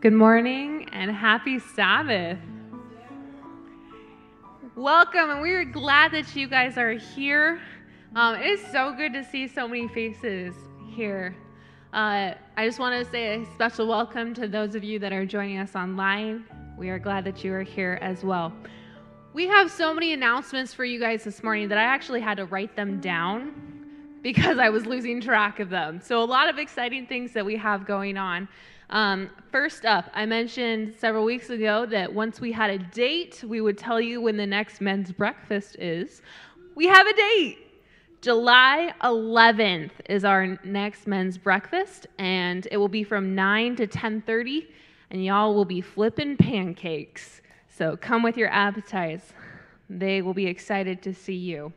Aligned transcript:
Good 0.00 0.14
morning 0.14 0.88
and 0.92 1.10
happy 1.10 1.58
Sabbath. 1.58 2.38
Welcome, 4.74 5.28
and 5.28 5.42
we 5.42 5.50
are 5.50 5.66
glad 5.66 6.12
that 6.12 6.34
you 6.34 6.48
guys 6.48 6.78
are 6.78 6.92
here. 6.92 7.60
Um, 8.16 8.36
it 8.36 8.46
is 8.46 8.62
so 8.72 8.94
good 8.94 9.12
to 9.12 9.22
see 9.22 9.46
so 9.46 9.68
many 9.68 9.88
faces 9.88 10.54
here. 10.88 11.36
Uh, 11.92 12.32
I 12.56 12.66
just 12.66 12.78
want 12.78 13.04
to 13.04 13.12
say 13.12 13.42
a 13.42 13.46
special 13.54 13.86
welcome 13.86 14.32
to 14.36 14.48
those 14.48 14.74
of 14.74 14.82
you 14.82 14.98
that 15.00 15.12
are 15.12 15.26
joining 15.26 15.58
us 15.58 15.76
online. 15.76 16.46
We 16.78 16.88
are 16.88 16.98
glad 16.98 17.26
that 17.26 17.44
you 17.44 17.52
are 17.52 17.62
here 17.62 17.98
as 18.00 18.24
well. 18.24 18.54
We 19.34 19.48
have 19.48 19.70
so 19.70 19.92
many 19.92 20.14
announcements 20.14 20.72
for 20.72 20.86
you 20.86 20.98
guys 20.98 21.24
this 21.24 21.42
morning 21.42 21.68
that 21.68 21.76
I 21.76 21.84
actually 21.84 22.22
had 22.22 22.38
to 22.38 22.46
write 22.46 22.74
them 22.74 23.02
down 23.02 23.79
because 24.22 24.58
I 24.58 24.68
was 24.68 24.86
losing 24.86 25.20
track 25.20 25.60
of 25.60 25.70
them. 25.70 26.00
So, 26.00 26.22
a 26.22 26.24
lot 26.24 26.48
of 26.48 26.58
exciting 26.58 27.06
things 27.06 27.32
that 27.32 27.44
we 27.44 27.56
have 27.56 27.86
going 27.86 28.16
on. 28.16 28.48
Um, 28.90 29.30
first 29.52 29.86
up, 29.86 30.10
I 30.14 30.26
mentioned 30.26 30.94
several 30.98 31.24
weeks 31.24 31.50
ago 31.50 31.86
that 31.86 32.12
once 32.12 32.40
we 32.40 32.50
had 32.50 32.70
a 32.70 32.78
date, 32.78 33.44
we 33.46 33.60
would 33.60 33.78
tell 33.78 34.00
you 34.00 34.20
when 34.20 34.36
the 34.36 34.46
next 34.46 34.80
men's 34.80 35.12
breakfast 35.12 35.76
is. 35.78 36.22
We 36.74 36.86
have 36.88 37.06
a 37.06 37.14
date. 37.14 37.58
July 38.20 38.92
11th 39.02 39.92
is 40.08 40.24
our 40.24 40.58
next 40.64 41.06
men's 41.06 41.38
breakfast, 41.38 42.06
and 42.18 42.66
it 42.70 42.76
will 42.76 42.88
be 42.88 43.02
from 43.02 43.34
9 43.34 43.76
to 43.76 43.86
10:30, 43.86 44.66
and 45.10 45.24
y'all 45.24 45.54
will 45.54 45.64
be 45.64 45.80
flipping 45.80 46.36
pancakes. 46.36 47.40
So 47.68 47.96
come 47.96 48.22
with 48.22 48.36
your 48.36 48.50
appetites. 48.50 49.32
They 49.88 50.20
will 50.20 50.34
be 50.34 50.46
excited 50.46 51.00
to 51.02 51.14
see 51.14 51.34
you. 51.34 51.72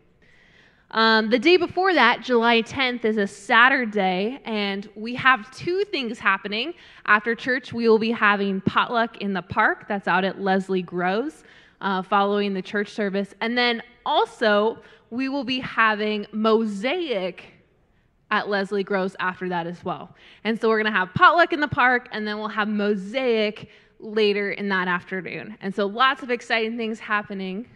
Um, 0.94 1.32
the 1.32 1.40
day 1.40 1.58
before 1.58 1.92
that, 1.96 2.22
July 2.22 2.62
10th, 2.62 3.04
is 3.04 3.18
a 3.18 3.26
Saturday, 3.26 4.40
and 4.46 4.88
we 4.94 5.16
have 5.16 5.50
two 5.50 5.84
things 5.86 6.20
happening. 6.20 6.76
After 7.08 7.34
church, 7.34 7.74
we 7.74 7.90
will 7.90 7.98
be 7.98 8.12
having 8.12 8.62
potluck 8.62 9.18
in 9.18 9.34
the 9.34 9.42
park. 9.42 9.88
That's 9.88 10.08
out 10.08 10.24
at 10.24 10.40
Leslie 10.40 10.84
Groves, 10.84 11.44
uh, 11.82 12.04
following 12.04 12.54
the 12.54 12.62
church 12.62 12.90
service. 12.90 13.34
And 13.42 13.58
then 13.58 13.82
also, 14.06 14.78
we 15.10 15.30
will 15.30 15.44
be 15.44 15.60
having 15.62 16.28
Mosaic 16.32 17.46
at 18.30 18.48
Leslie 18.48 18.84
Groves 18.84 19.16
after 19.20 19.50
that 19.50 19.66
as 19.66 19.84
well. 19.84 20.16
And 20.44 20.62
so 20.62 20.70
we're 20.70 20.78
going 20.78 20.94
to 20.94 20.98
have 20.98 21.12
potluck 21.16 21.54
in 21.54 21.60
the 21.60 21.68
park, 21.68 22.08
and 22.12 22.28
then 22.28 22.38
we'll 22.38 22.50
have 22.50 22.68
Mosaic 22.68 23.72
later 24.00 24.52
in 24.52 24.70
that 24.70 24.88
afternoon. 24.88 25.58
And 25.60 25.74
so 25.74 25.88
lots 25.88 26.22
of 26.22 26.30
exciting 26.30 26.78
things 26.78 27.00
happening 27.00 27.68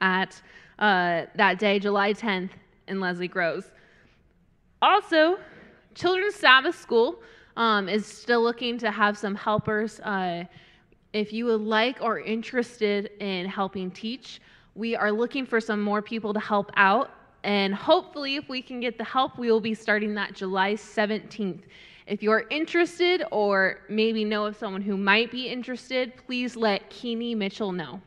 at 0.00 0.42
uh, 0.82 1.26
that 1.36 1.60
day, 1.60 1.78
July 1.78 2.12
10th, 2.12 2.50
in 2.88 2.98
Leslie 2.98 3.28
Groves. 3.28 3.70
Also, 4.82 5.38
Children's 5.94 6.34
Sabbath 6.34 6.78
School 6.78 7.22
um, 7.56 7.88
is 7.88 8.04
still 8.04 8.42
looking 8.42 8.78
to 8.78 8.90
have 8.90 9.16
some 9.16 9.36
helpers. 9.36 10.00
Uh, 10.00 10.42
if 11.12 11.32
you 11.32 11.44
would 11.44 11.60
like 11.60 12.02
or 12.02 12.18
interested 12.18 13.10
in 13.20 13.46
helping 13.46 13.92
teach, 13.92 14.40
we 14.74 14.96
are 14.96 15.12
looking 15.12 15.46
for 15.46 15.60
some 15.60 15.80
more 15.80 16.02
people 16.02 16.34
to 16.34 16.40
help 16.40 16.72
out. 16.76 17.10
And 17.44 17.72
hopefully, 17.72 18.34
if 18.34 18.48
we 18.48 18.60
can 18.60 18.80
get 18.80 18.98
the 18.98 19.04
help, 19.04 19.38
we 19.38 19.52
will 19.52 19.60
be 19.60 19.74
starting 19.74 20.14
that 20.14 20.34
July 20.34 20.74
17th. 20.74 21.62
If 22.08 22.24
you're 22.24 22.46
interested 22.50 23.22
or 23.30 23.82
maybe 23.88 24.24
know 24.24 24.46
of 24.46 24.56
someone 24.56 24.82
who 24.82 24.96
might 24.96 25.30
be 25.30 25.46
interested, 25.46 26.14
please 26.26 26.56
let 26.56 26.90
Keeney 26.90 27.36
Mitchell 27.36 27.70
know. 27.70 28.00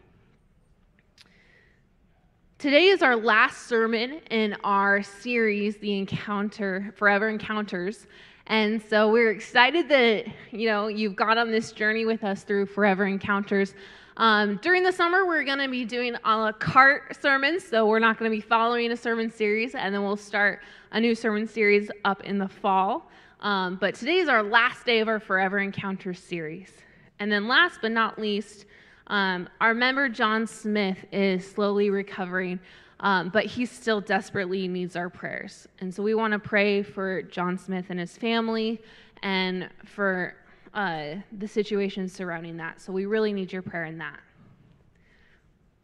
Today 2.57 2.85
is 2.85 3.01
our 3.01 3.17
last 3.17 3.67
sermon 3.67 4.21
in 4.31 4.55
our 4.63 5.03
series, 5.03 5.75
The 5.75 5.97
Encounter, 5.97 6.93
Forever 6.95 7.27
Encounters. 7.27 8.07
And 8.47 8.81
so 8.81 9.11
we're 9.11 9.31
excited 9.31 9.89
that, 9.89 10.27
you 10.51 10.69
know, 10.69 10.87
you've 10.87 11.17
got 11.17 11.37
on 11.37 11.51
this 11.51 11.73
journey 11.73 12.05
with 12.05 12.23
us 12.23 12.43
through 12.43 12.67
Forever 12.67 13.07
Encounters. 13.07 13.73
Um, 14.15 14.57
during 14.63 14.83
the 14.83 14.93
summer, 14.93 15.25
we're 15.25 15.43
going 15.43 15.59
to 15.59 15.67
be 15.67 15.83
doing 15.83 16.15
a 16.23 16.37
la 16.37 16.53
carte 16.53 17.21
sermons, 17.21 17.61
so 17.61 17.85
we're 17.85 17.99
not 17.99 18.17
going 18.17 18.31
to 18.31 18.35
be 18.35 18.41
following 18.41 18.89
a 18.93 18.97
sermon 18.97 19.29
series, 19.29 19.75
and 19.75 19.93
then 19.93 20.01
we'll 20.01 20.15
start 20.15 20.61
a 20.93 20.99
new 20.99 21.13
sermon 21.13 21.45
series 21.45 21.91
up 22.05 22.23
in 22.23 22.37
the 22.37 22.47
fall. 22.47 23.11
Um, 23.41 23.75
but 23.75 23.95
today 23.95 24.19
is 24.19 24.29
our 24.29 24.41
last 24.41 24.85
day 24.85 24.99
of 24.99 25.09
our 25.09 25.19
Forever 25.19 25.59
Encounters 25.59 26.19
series. 26.19 26.71
And 27.19 27.29
then, 27.29 27.49
last 27.49 27.79
but 27.81 27.91
not 27.91 28.17
least, 28.17 28.65
um, 29.07 29.47
our 29.61 29.73
member 29.73 30.09
John 30.09 30.47
Smith 30.47 30.97
is 31.11 31.49
slowly 31.49 31.89
recovering, 31.89 32.59
um, 32.99 33.29
but 33.29 33.45
he 33.45 33.65
still 33.65 34.01
desperately 34.01 34.67
needs 34.67 34.95
our 34.95 35.09
prayers. 35.09 35.67
And 35.79 35.93
so 35.93 36.01
we 36.01 36.15
want 36.15 36.33
to 36.33 36.39
pray 36.39 36.81
for 36.81 37.21
John 37.21 37.57
Smith 37.57 37.85
and 37.89 37.99
his 37.99 38.17
family 38.17 38.81
and 39.21 39.69
for 39.83 40.35
uh, 40.73 41.15
the 41.37 41.47
situation 41.47 42.09
surrounding 42.09 42.57
that. 42.57 42.81
So 42.81 42.91
we 42.91 43.05
really 43.05 43.31
need 43.31 43.53
your 43.53 43.61
prayer 43.61 43.85
in 43.85 43.97
that. 43.99 44.19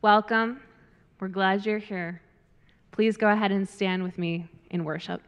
Welcome. 0.01 0.61
We're 1.19 1.27
glad 1.27 1.65
you're 1.65 1.77
here. 1.77 2.21
Please 2.91 3.17
go 3.17 3.29
ahead 3.29 3.51
and 3.51 3.69
stand 3.69 4.03
with 4.03 4.17
me 4.17 4.47
in 4.71 4.83
worship. 4.83 5.21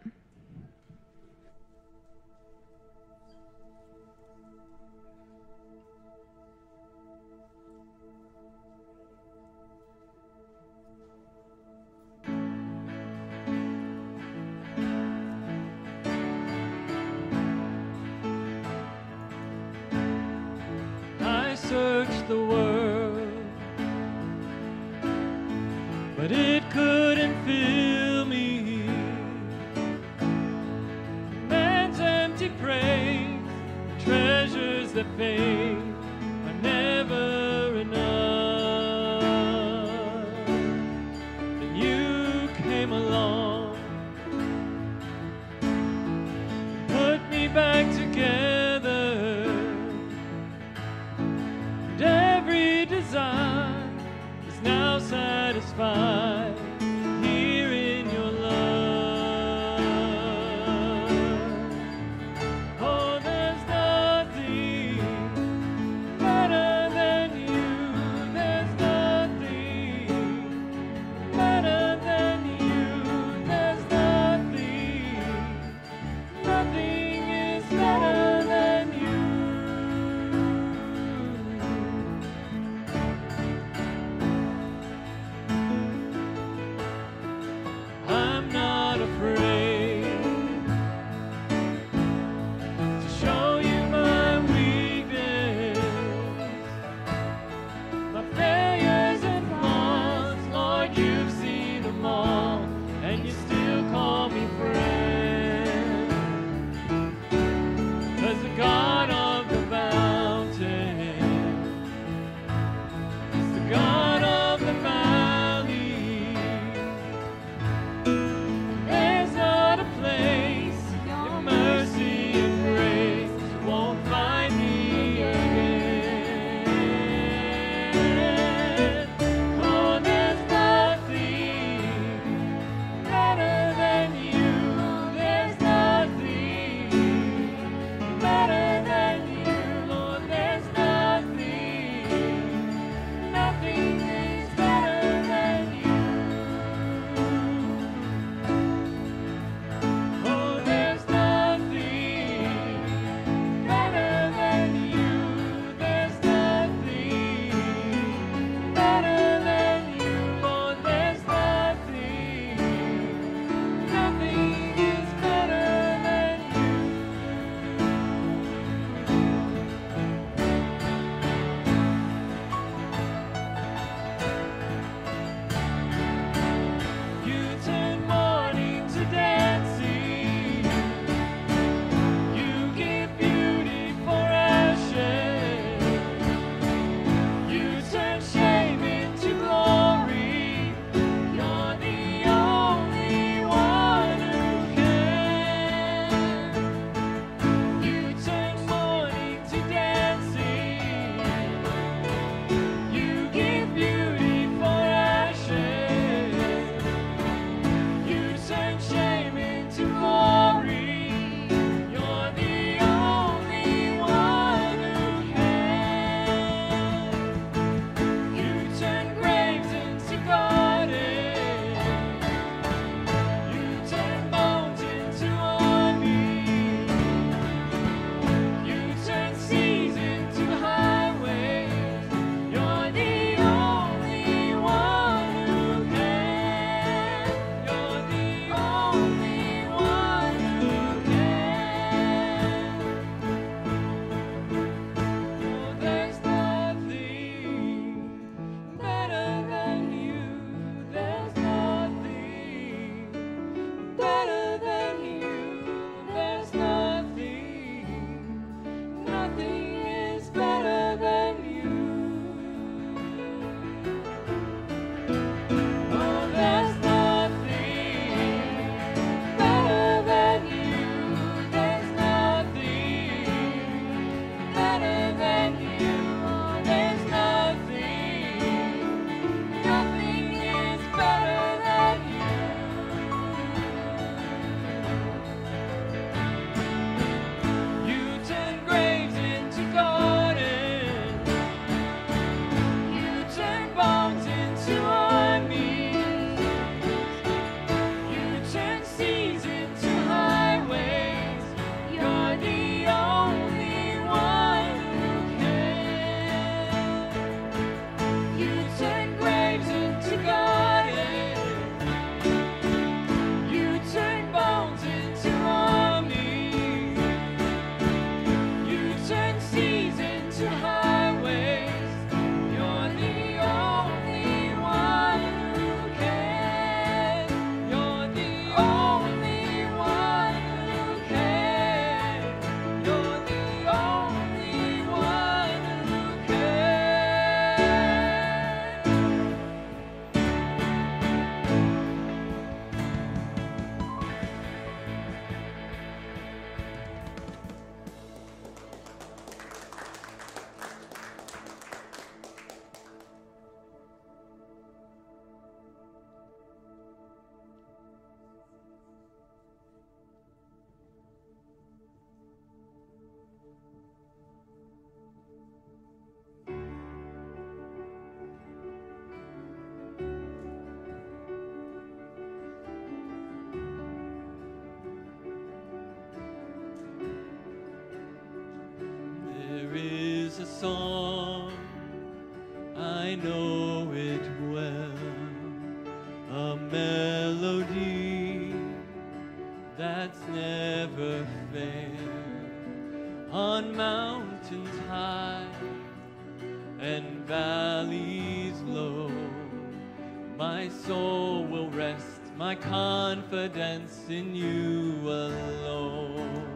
My 400.37 400.67
soul 400.69 401.45
will 401.45 401.69
rest, 401.69 402.21
my 402.37 402.55
confidence 402.55 404.05
in 404.09 404.33
you 404.33 404.99
alone. 405.07 406.47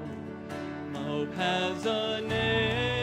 My 0.91 1.03
hope 1.03 1.33
has 1.35 1.85
a 1.85 2.21
name. 2.21 2.96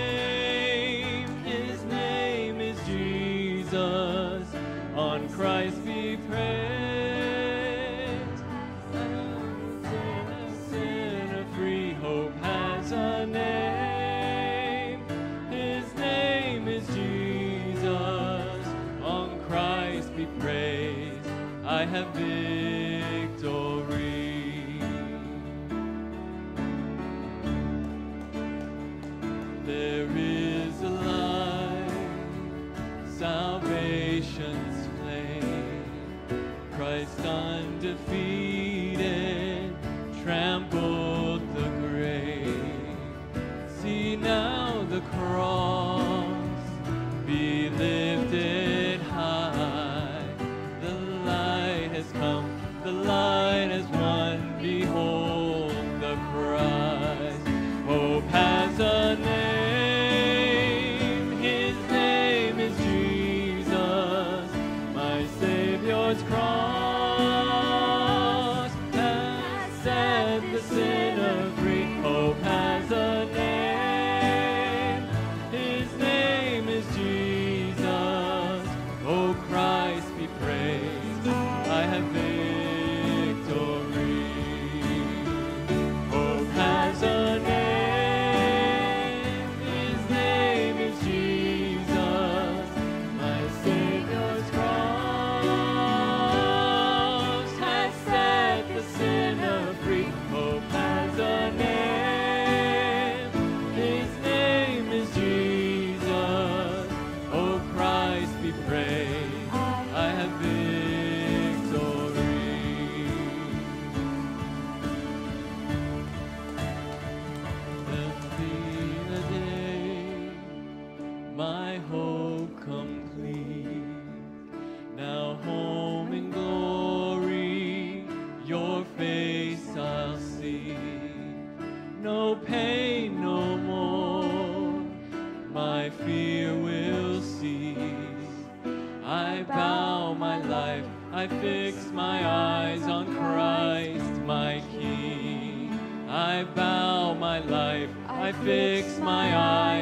I 141.25 141.29
fix 141.41 141.91
my 141.91 142.23
eyes 142.29 142.83
on 142.83 143.17
Christ, 143.17 144.21
my 144.27 144.63
King. 144.73 145.73
I 146.07 146.45
bow 146.45 147.15
my 147.15 147.39
life, 147.39 147.89
I 148.07 148.33
fix 148.33 148.99
my 148.99 149.35
eyes. 149.35 149.74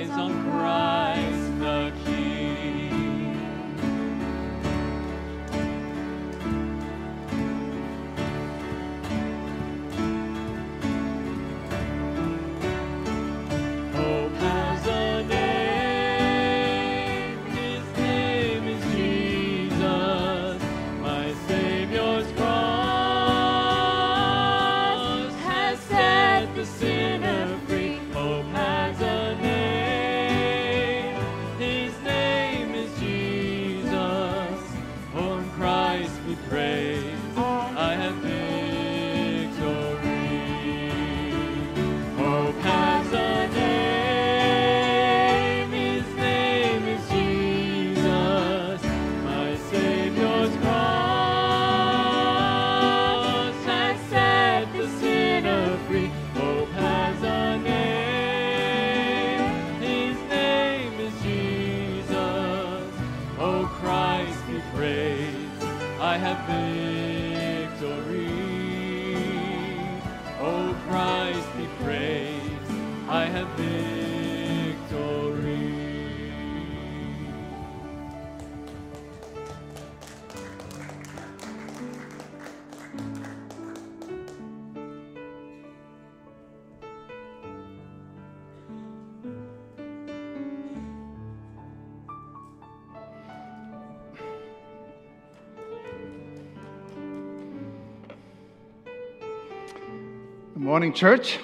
morning, 100.83 100.99
church. 100.99 101.39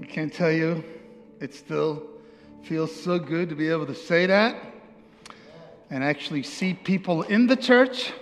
I 0.00 0.04
can't 0.06 0.32
tell 0.32 0.52
you, 0.52 0.84
it 1.40 1.52
still 1.56 2.04
feels 2.62 2.94
so 2.94 3.18
good 3.18 3.48
to 3.48 3.56
be 3.56 3.68
able 3.68 3.86
to 3.86 3.94
say 3.96 4.26
that 4.26 4.54
and 5.90 6.04
actually 6.04 6.44
see 6.44 6.72
people 6.72 7.22
in 7.22 7.48
the 7.48 7.56
church 7.56 8.12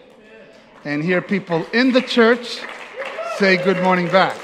and 0.86 1.04
hear 1.04 1.20
people 1.20 1.66
in 1.74 1.92
the 1.92 2.00
church 2.00 2.62
say 3.36 3.58
good 3.58 3.82
morning 3.82 4.06
back. 4.06 4.40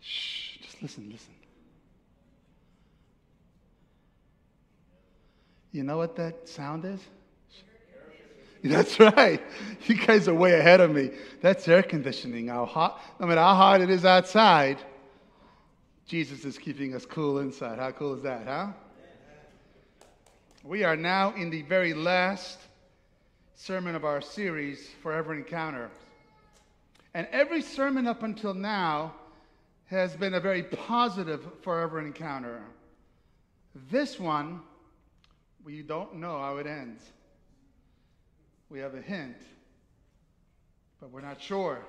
Shh, 0.00 0.58
just 0.60 0.82
listen, 0.82 1.08
listen. 1.08 1.34
You 5.70 5.84
know 5.84 5.98
what 5.98 6.16
that 6.16 6.48
sound 6.48 6.84
is? 6.84 6.98
That's 8.64 9.00
right. 9.00 9.40
You 9.86 9.94
guys 9.94 10.28
are 10.28 10.34
way 10.34 10.58
ahead 10.58 10.80
of 10.80 10.90
me. 10.90 11.10
That's 11.40 11.66
air 11.66 11.82
conditioning. 11.82 12.48
How 12.48 12.66
hot, 12.66 13.00
no 13.18 13.26
matter 13.26 13.40
how 13.40 13.54
hot 13.54 13.80
it 13.80 13.88
is 13.88 14.04
outside, 14.04 14.78
Jesus 16.06 16.44
is 16.44 16.58
keeping 16.58 16.94
us 16.94 17.06
cool 17.06 17.38
inside. 17.38 17.78
How 17.78 17.90
cool 17.92 18.14
is 18.14 18.22
that, 18.22 18.46
huh? 18.46 18.68
We 20.62 20.84
are 20.84 20.96
now 20.96 21.34
in 21.34 21.48
the 21.48 21.62
very 21.62 21.94
last 21.94 22.58
sermon 23.54 23.94
of 23.94 24.04
our 24.04 24.20
series, 24.20 24.90
Forever 25.02 25.32
Encounter. 25.32 25.90
And 27.14 27.26
every 27.32 27.62
sermon 27.62 28.06
up 28.06 28.22
until 28.22 28.54
now 28.54 29.14
has 29.86 30.14
been 30.16 30.34
a 30.34 30.40
very 30.40 30.62
positive 30.62 31.44
forever 31.62 32.00
encounter. 32.00 32.62
This 33.90 34.20
one, 34.20 34.60
we 35.64 35.82
don't 35.82 36.16
know 36.16 36.38
how 36.38 36.58
it 36.58 36.66
ends. 36.66 37.02
We 38.70 38.78
have 38.78 38.94
a 38.94 39.02
hint, 39.02 39.36
but 41.00 41.10
we're 41.10 41.22
not 41.22 41.42
sure. 41.42 41.80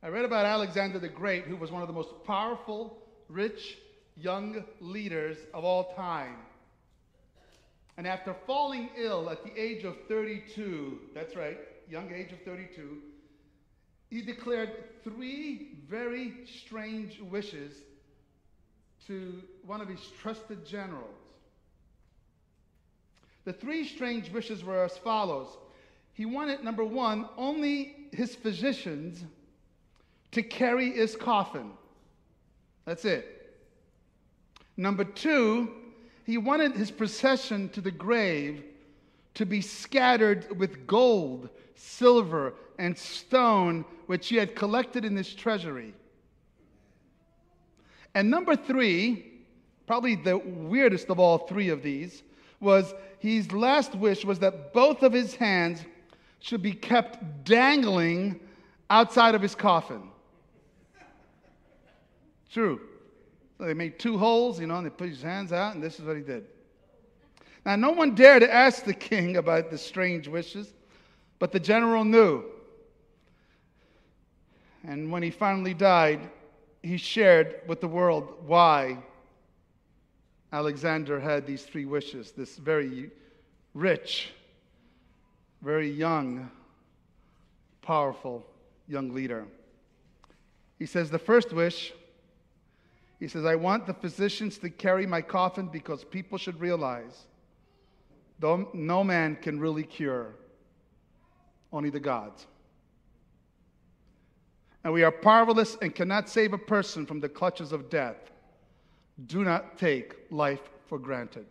I 0.00 0.06
read 0.06 0.24
about 0.24 0.46
Alexander 0.46 1.00
the 1.00 1.08
Great, 1.08 1.44
who 1.44 1.56
was 1.56 1.72
one 1.72 1.82
of 1.82 1.88
the 1.88 1.94
most 1.94 2.10
powerful, 2.24 2.96
rich, 3.28 3.76
young 4.16 4.64
leaders 4.80 5.36
of 5.52 5.64
all 5.64 5.94
time. 5.94 6.36
And 7.96 8.06
after 8.06 8.36
falling 8.46 8.90
ill 8.96 9.28
at 9.30 9.42
the 9.42 9.60
age 9.60 9.82
of 9.82 9.96
32, 10.06 11.00
that's 11.12 11.34
right, 11.34 11.58
young 11.90 12.12
age 12.12 12.30
of 12.30 12.40
32, 12.44 12.98
he 14.10 14.22
declared 14.22 14.70
three 15.02 15.78
very 15.88 16.34
strange 16.64 17.18
wishes 17.20 17.74
to 19.08 19.42
one 19.66 19.80
of 19.80 19.88
his 19.88 20.00
trusted 20.20 20.64
generals. 20.64 21.21
The 23.44 23.52
three 23.52 23.86
strange 23.86 24.30
wishes 24.30 24.62
were 24.62 24.84
as 24.84 24.96
follows. 24.96 25.48
He 26.12 26.26
wanted, 26.26 26.62
number 26.62 26.84
one, 26.84 27.28
only 27.36 27.96
his 28.12 28.34
physicians 28.34 29.24
to 30.32 30.42
carry 30.42 30.92
his 30.92 31.16
coffin. 31.16 31.72
That's 32.84 33.04
it. 33.04 33.56
Number 34.76 35.04
two, 35.04 35.70
he 36.24 36.38
wanted 36.38 36.72
his 36.72 36.90
procession 36.90 37.68
to 37.70 37.80
the 37.80 37.90
grave 37.90 38.62
to 39.34 39.46
be 39.46 39.60
scattered 39.60 40.58
with 40.58 40.86
gold, 40.86 41.48
silver, 41.74 42.54
and 42.78 42.96
stone, 42.96 43.84
which 44.06 44.28
he 44.28 44.36
had 44.36 44.54
collected 44.54 45.04
in 45.04 45.16
his 45.16 45.34
treasury. 45.34 45.94
And 48.14 48.30
number 48.30 48.56
three, 48.56 49.32
probably 49.86 50.16
the 50.16 50.38
weirdest 50.38 51.08
of 51.08 51.18
all 51.18 51.38
three 51.38 51.70
of 51.70 51.82
these, 51.82 52.22
was 52.60 52.94
his 53.22 53.52
last 53.52 53.94
wish 53.94 54.24
was 54.24 54.40
that 54.40 54.72
both 54.72 55.04
of 55.04 55.12
his 55.12 55.36
hands 55.36 55.84
should 56.40 56.60
be 56.60 56.72
kept 56.72 57.44
dangling 57.44 58.40
outside 58.90 59.36
of 59.36 59.40
his 59.40 59.54
coffin. 59.54 60.02
True. 62.52 62.80
So 63.56 63.64
they 63.64 63.74
made 63.74 64.00
two 64.00 64.18
holes, 64.18 64.58
you 64.58 64.66
know, 64.66 64.74
and 64.74 64.86
they 64.86 64.90
put 64.90 65.08
his 65.08 65.22
hands 65.22 65.52
out, 65.52 65.72
and 65.72 65.80
this 65.80 66.00
is 66.00 66.04
what 66.04 66.16
he 66.16 66.22
did. 66.24 66.46
Now, 67.64 67.76
no 67.76 67.90
one 67.90 68.16
dared 68.16 68.42
to 68.42 68.52
ask 68.52 68.82
the 68.82 68.92
king 68.92 69.36
about 69.36 69.70
the 69.70 69.78
strange 69.78 70.26
wishes, 70.26 70.74
but 71.38 71.52
the 71.52 71.60
general 71.60 72.04
knew. 72.04 72.42
And 74.82 75.12
when 75.12 75.22
he 75.22 75.30
finally 75.30 75.74
died, 75.74 76.28
he 76.82 76.96
shared 76.96 77.60
with 77.68 77.80
the 77.80 77.86
world 77.86 78.34
why 78.44 78.98
Alexander 80.52 81.18
had 81.18 81.46
these 81.46 81.62
three 81.62 81.86
wishes. 81.86 82.32
This 82.32 82.56
very 82.56 83.10
rich, 83.74 84.30
very 85.62 85.90
young, 85.90 86.50
powerful 87.80 88.46
young 88.86 89.14
leader. 89.14 89.46
He 90.78 90.86
says, 90.86 91.10
The 91.10 91.18
first 91.18 91.52
wish, 91.52 91.92
he 93.18 93.28
says, 93.28 93.44
I 93.44 93.54
want 93.54 93.86
the 93.86 93.94
physicians 93.94 94.58
to 94.58 94.68
carry 94.68 95.06
my 95.06 95.22
coffin 95.22 95.68
because 95.68 96.04
people 96.04 96.36
should 96.36 96.60
realize 96.60 97.26
no 98.40 99.04
man 99.04 99.36
can 99.36 99.60
really 99.60 99.84
cure, 99.84 100.34
only 101.72 101.88
the 101.88 102.00
gods. 102.00 102.46
And 104.82 104.92
we 104.92 105.04
are 105.04 105.12
powerless 105.12 105.78
and 105.80 105.94
cannot 105.94 106.28
save 106.28 106.52
a 106.52 106.58
person 106.58 107.06
from 107.06 107.20
the 107.20 107.28
clutches 107.28 107.70
of 107.70 107.88
death. 107.88 108.31
Do 109.26 109.44
not 109.44 109.78
take 109.78 110.14
life 110.30 110.62
for 110.86 110.98
granted. 110.98 111.46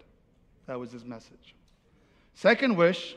That 0.68 0.80
was 0.80 0.92
his 0.92 1.06
message. 1.06 1.56
Second 2.34 2.76
wish, 2.76 3.16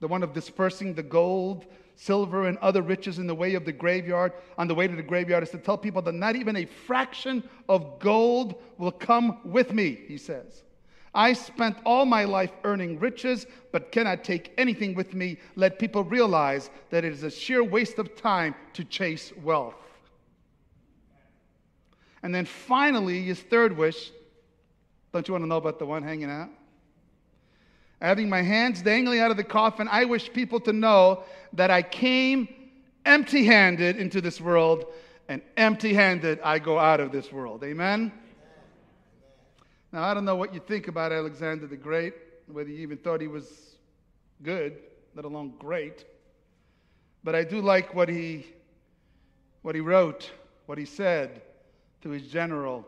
the 0.00 0.08
one 0.08 0.22
of 0.22 0.32
dispersing 0.32 0.94
the 0.94 1.02
gold, 1.02 1.66
silver, 1.96 2.46
and 2.46 2.56
other 2.58 2.82
riches 2.82 3.18
in 3.18 3.26
the 3.26 3.34
way 3.34 3.54
of 3.54 3.64
the 3.64 3.72
graveyard, 3.72 4.32
on 4.56 4.68
the 4.68 4.74
way 4.74 4.86
to 4.86 4.96
the 4.96 5.02
graveyard, 5.02 5.42
is 5.42 5.50
to 5.50 5.58
tell 5.58 5.76
people 5.76 6.02
that 6.02 6.14
not 6.14 6.36
even 6.36 6.56
a 6.56 6.64
fraction 6.64 7.42
of 7.68 7.98
gold 7.98 8.54
will 8.78 8.92
come 8.92 9.38
with 9.44 9.72
me, 9.72 9.98
he 10.06 10.16
says. 10.16 10.62
I 11.14 11.32
spent 11.32 11.78
all 11.84 12.04
my 12.04 12.24
life 12.24 12.52
earning 12.64 12.98
riches, 12.98 13.46
but 13.72 13.90
cannot 13.90 14.22
take 14.22 14.52
anything 14.58 14.94
with 14.94 15.14
me. 15.14 15.38
Let 15.56 15.78
people 15.78 16.04
realize 16.04 16.70
that 16.90 17.04
it 17.04 17.12
is 17.12 17.24
a 17.24 17.30
sheer 17.30 17.64
waste 17.64 17.98
of 17.98 18.14
time 18.14 18.54
to 18.74 18.84
chase 18.84 19.32
wealth. 19.42 19.74
And 22.28 22.34
then 22.34 22.44
finally, 22.44 23.22
his 23.22 23.40
third 23.40 23.74
wish 23.74 24.10
don't 25.14 25.26
you 25.26 25.32
want 25.32 25.44
to 25.44 25.48
know 25.48 25.56
about 25.56 25.78
the 25.78 25.86
one 25.86 26.02
hanging 26.02 26.28
out? 26.30 26.50
Having 28.02 28.28
my 28.28 28.42
hands 28.42 28.82
dangling 28.82 29.20
out 29.20 29.30
of 29.30 29.38
the 29.38 29.44
coffin, 29.44 29.88
I 29.90 30.04
wish 30.04 30.30
people 30.30 30.60
to 30.60 30.74
know 30.74 31.22
that 31.54 31.70
I 31.70 31.80
came 31.80 32.46
empty 33.06 33.46
handed 33.46 33.96
into 33.96 34.20
this 34.20 34.42
world, 34.42 34.84
and 35.30 35.40
empty 35.56 35.94
handed 35.94 36.38
I 36.40 36.58
go 36.58 36.78
out 36.78 37.00
of 37.00 37.12
this 37.12 37.32
world. 37.32 37.64
Amen? 37.64 38.12
Now, 39.90 40.02
I 40.02 40.12
don't 40.12 40.26
know 40.26 40.36
what 40.36 40.52
you 40.52 40.60
think 40.60 40.86
about 40.86 41.12
Alexander 41.12 41.66
the 41.66 41.78
Great, 41.78 42.12
whether 42.46 42.68
you 42.68 42.80
even 42.80 42.98
thought 42.98 43.22
he 43.22 43.28
was 43.28 43.76
good, 44.42 44.76
let 45.14 45.24
alone 45.24 45.54
great. 45.58 46.04
But 47.24 47.34
I 47.34 47.44
do 47.44 47.62
like 47.62 47.94
what 47.94 48.10
he, 48.10 48.44
what 49.62 49.74
he 49.74 49.80
wrote, 49.80 50.30
what 50.66 50.76
he 50.76 50.84
said 50.84 51.40
to 52.02 52.10
his 52.10 52.26
general, 52.26 52.86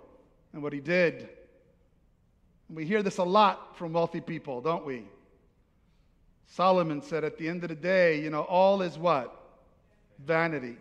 and 0.52 0.62
what 0.62 0.72
he 0.72 0.80
did. 0.80 1.28
And 2.68 2.76
we 2.76 2.84
hear 2.84 3.02
this 3.02 3.18
a 3.18 3.24
lot 3.24 3.76
from 3.76 3.92
wealthy 3.92 4.20
people, 4.20 4.60
don't 4.60 4.84
we? 4.84 5.04
Solomon 6.46 7.02
said 7.02 7.24
at 7.24 7.38
the 7.38 7.48
end 7.48 7.62
of 7.62 7.68
the 7.68 7.74
day, 7.74 8.20
you 8.20 8.30
know, 8.30 8.42
all 8.42 8.82
is 8.82 8.98
what? 8.98 9.36
Vanity. 10.24 10.76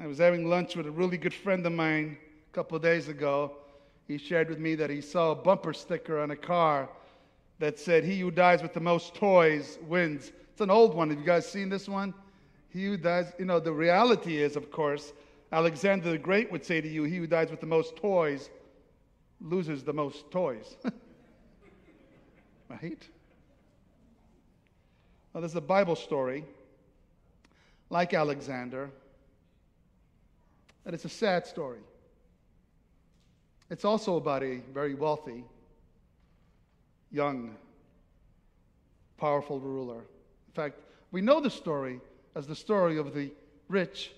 I 0.00 0.06
was 0.06 0.18
having 0.18 0.48
lunch 0.48 0.74
with 0.74 0.86
a 0.86 0.90
really 0.90 1.18
good 1.18 1.34
friend 1.34 1.66
of 1.66 1.72
mine 1.72 2.16
a 2.50 2.54
couple 2.54 2.76
of 2.76 2.82
days 2.82 3.08
ago. 3.08 3.52
He 4.08 4.16
shared 4.16 4.48
with 4.48 4.58
me 4.58 4.74
that 4.76 4.88
he 4.88 5.00
saw 5.02 5.32
a 5.32 5.34
bumper 5.34 5.74
sticker 5.74 6.20
on 6.20 6.30
a 6.30 6.36
car 6.36 6.88
that 7.58 7.78
said, 7.78 8.04
He 8.04 8.18
who 8.18 8.30
dies 8.30 8.62
with 8.62 8.72
the 8.72 8.80
most 8.80 9.14
toys 9.14 9.78
wins. 9.86 10.32
It's 10.50 10.60
an 10.60 10.70
old 10.70 10.94
one. 10.94 11.10
Have 11.10 11.18
you 11.18 11.24
guys 11.24 11.46
seen 11.46 11.68
this 11.68 11.88
one? 11.88 12.14
He 12.70 12.86
who 12.86 12.96
dies, 12.96 13.32
you 13.38 13.44
know, 13.44 13.60
the 13.60 13.72
reality 13.72 14.42
is, 14.42 14.56
of 14.56 14.70
course, 14.70 15.12
Alexander 15.52 16.10
the 16.10 16.18
Great 16.18 16.50
would 16.50 16.64
say 16.64 16.80
to 16.80 16.88
you, 16.88 17.04
He 17.04 17.18
who 17.18 17.26
dies 17.26 17.50
with 17.50 17.60
the 17.60 17.66
most 17.66 17.94
toys 17.96 18.48
loses 19.40 19.84
the 19.84 19.92
most 19.92 20.30
toys. 20.30 20.76
right? 22.70 23.08
Now, 25.34 25.40
there's 25.40 25.54
a 25.54 25.60
Bible 25.60 25.96
story, 25.96 26.44
like 27.90 28.14
Alexander, 28.14 28.90
and 30.86 30.94
it's 30.94 31.04
a 31.04 31.10
sad 31.10 31.46
story. 31.46 31.80
It's 33.70 33.84
also 33.84 34.16
about 34.16 34.42
a 34.42 34.60
very 34.72 34.94
wealthy, 34.94 35.44
young, 37.10 37.56
powerful 39.18 39.60
ruler. 39.60 39.98
In 39.98 40.52
fact, 40.54 40.78
we 41.10 41.20
know 41.20 41.40
the 41.40 41.50
story 41.50 42.00
as 42.34 42.46
the 42.46 42.56
story 42.56 42.98
of 42.98 43.14
the 43.14 43.30
rich 43.68 44.12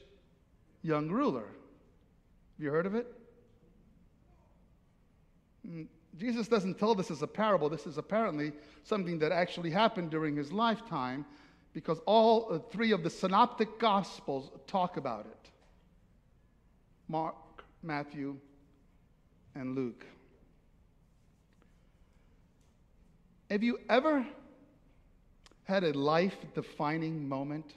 young 0.85 1.09
ruler. 1.09 1.47
Have 1.47 2.65
you 2.65 2.71
heard 2.71 2.87
of 2.87 2.95
it? 2.95 3.07
Mm, 5.69 5.87
Jesus 6.17 6.47
doesn't 6.47 6.79
tell 6.79 6.95
this 6.95 7.11
as 7.11 7.23
a 7.23 7.27
parable. 7.27 7.69
This 7.69 7.87
is 7.87 7.99
apparently 7.99 8.53
something 8.85 9.19
that 9.19 9.33
actually 9.33 9.71
happened 9.71 10.11
during 10.11 10.37
his 10.37 10.53
lifetime 10.53 11.25
because 11.73 11.99
all 12.07 12.53
uh, 12.53 12.59
three 12.71 12.93
of 12.93 13.03
the 13.03 13.11
synoptic 13.11 13.81
gospels 13.81 14.53
talk 14.69 14.97
about 14.97 15.27
it 15.27 15.51
Mark, 17.09 17.65
Matthew, 17.83 18.37
and 19.55 19.75
Luke. 19.75 20.07
Have 23.51 23.63
you 23.63 23.79
ever 23.89 24.27
had 25.65 25.85
a 25.85 25.93
life 25.93 26.37
defining 26.55 27.29
moment? 27.29 27.75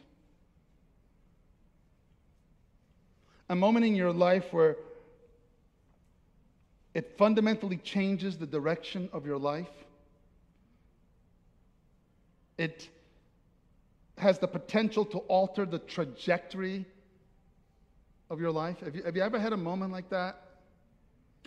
a 3.50 3.56
moment 3.56 3.86
in 3.86 3.96
your 3.96 4.12
life 4.12 4.46
where 4.52 4.76
it 6.94 7.18
fundamentally 7.18 7.78
changes 7.78 8.38
the 8.38 8.48
direction 8.48 9.10
of 9.14 9.26
your 9.26 9.38
life. 9.38 9.70
It 12.58 12.90
has 14.18 14.40
the 14.40 14.48
potential 14.48 15.06
to 15.06 15.20
alter 15.20 15.66
the 15.66 15.80
trajectory 15.80 16.86
of 18.30 18.42
your 18.42 18.52
life. 18.52 18.80
Have 18.80 18.96
you, 18.96 19.04
have 19.04 19.16
you 19.16 19.22
ever 19.22 19.40
had 19.40 19.54
a 19.54 19.58
moment 19.58 19.92
like 19.92 20.10
that? 20.10 20.42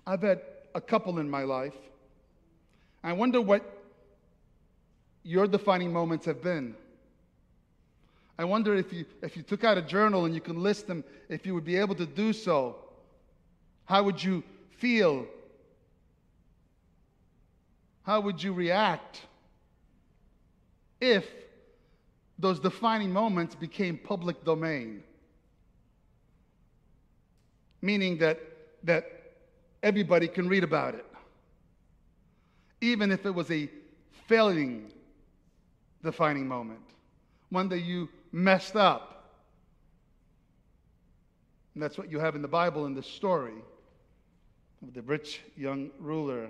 I've 0.07 0.23
had 0.23 0.41
a 0.75 0.81
couple 0.81 1.19
in 1.19 1.29
my 1.29 1.43
life. 1.43 1.75
I 3.03 3.13
wonder 3.13 3.41
what 3.41 3.63
your 5.23 5.47
defining 5.47 5.93
moments 5.93 6.27
have 6.27 6.43
been. 6.43 6.77
I 8.41 8.45
wonder 8.45 8.75
if 8.75 8.91
you, 8.91 9.05
if 9.21 9.37
you 9.37 9.43
took 9.43 9.65
out 9.65 9.77
a 9.77 9.83
journal 9.83 10.25
and 10.25 10.35
you 10.35 10.41
can 10.41 10.63
list 10.63 10.87
them, 10.87 11.05
if 11.29 11.45
you 11.45 11.53
would 11.53 11.67
be 11.67 11.77
able 11.77 11.95
to 11.97 12.07
do 12.07 12.33
so, 12.33 12.77
how 13.85 14.03
would 14.05 14.25
you 14.25 14.43
feel? 14.79 15.27
How 18.03 18.19
would 18.23 18.43
you 18.43 18.55
react 18.55 19.21
if 21.03 21.27
those 22.39 22.59
defining 22.59 23.13
moments 23.13 23.55
became 23.55 23.99
public 23.99 24.43
domain? 24.43 25.03
Meaning 27.83 28.17
that, 28.21 28.41
that 28.85 29.05
everybody 29.83 30.29
can 30.29 30.49
read 30.49 30.65
about 30.65 30.95
it, 30.95 31.05
even 32.81 33.13
if 33.13 33.27
it 33.27 33.35
was 33.35 33.51
a 33.51 33.69
failing 34.29 34.91
defining 36.03 36.49
moment, 36.49 36.81
one 37.51 37.69
that 37.69 37.81
you 37.81 38.09
messed 38.33 38.77
up. 38.77 39.35
And 41.75 41.83
that's 41.83 41.97
what 41.97 42.11
you 42.11 42.19
have 42.19 42.35
in 42.35 42.43
the 42.43 42.49
Bible 42.49 42.87
in 42.87 42.95
this 42.95 43.07
story 43.07 43.55
of 44.83 44.95
the 44.95 45.03
rich 45.03 45.41
young 45.57 45.91
ruler. 45.99 46.49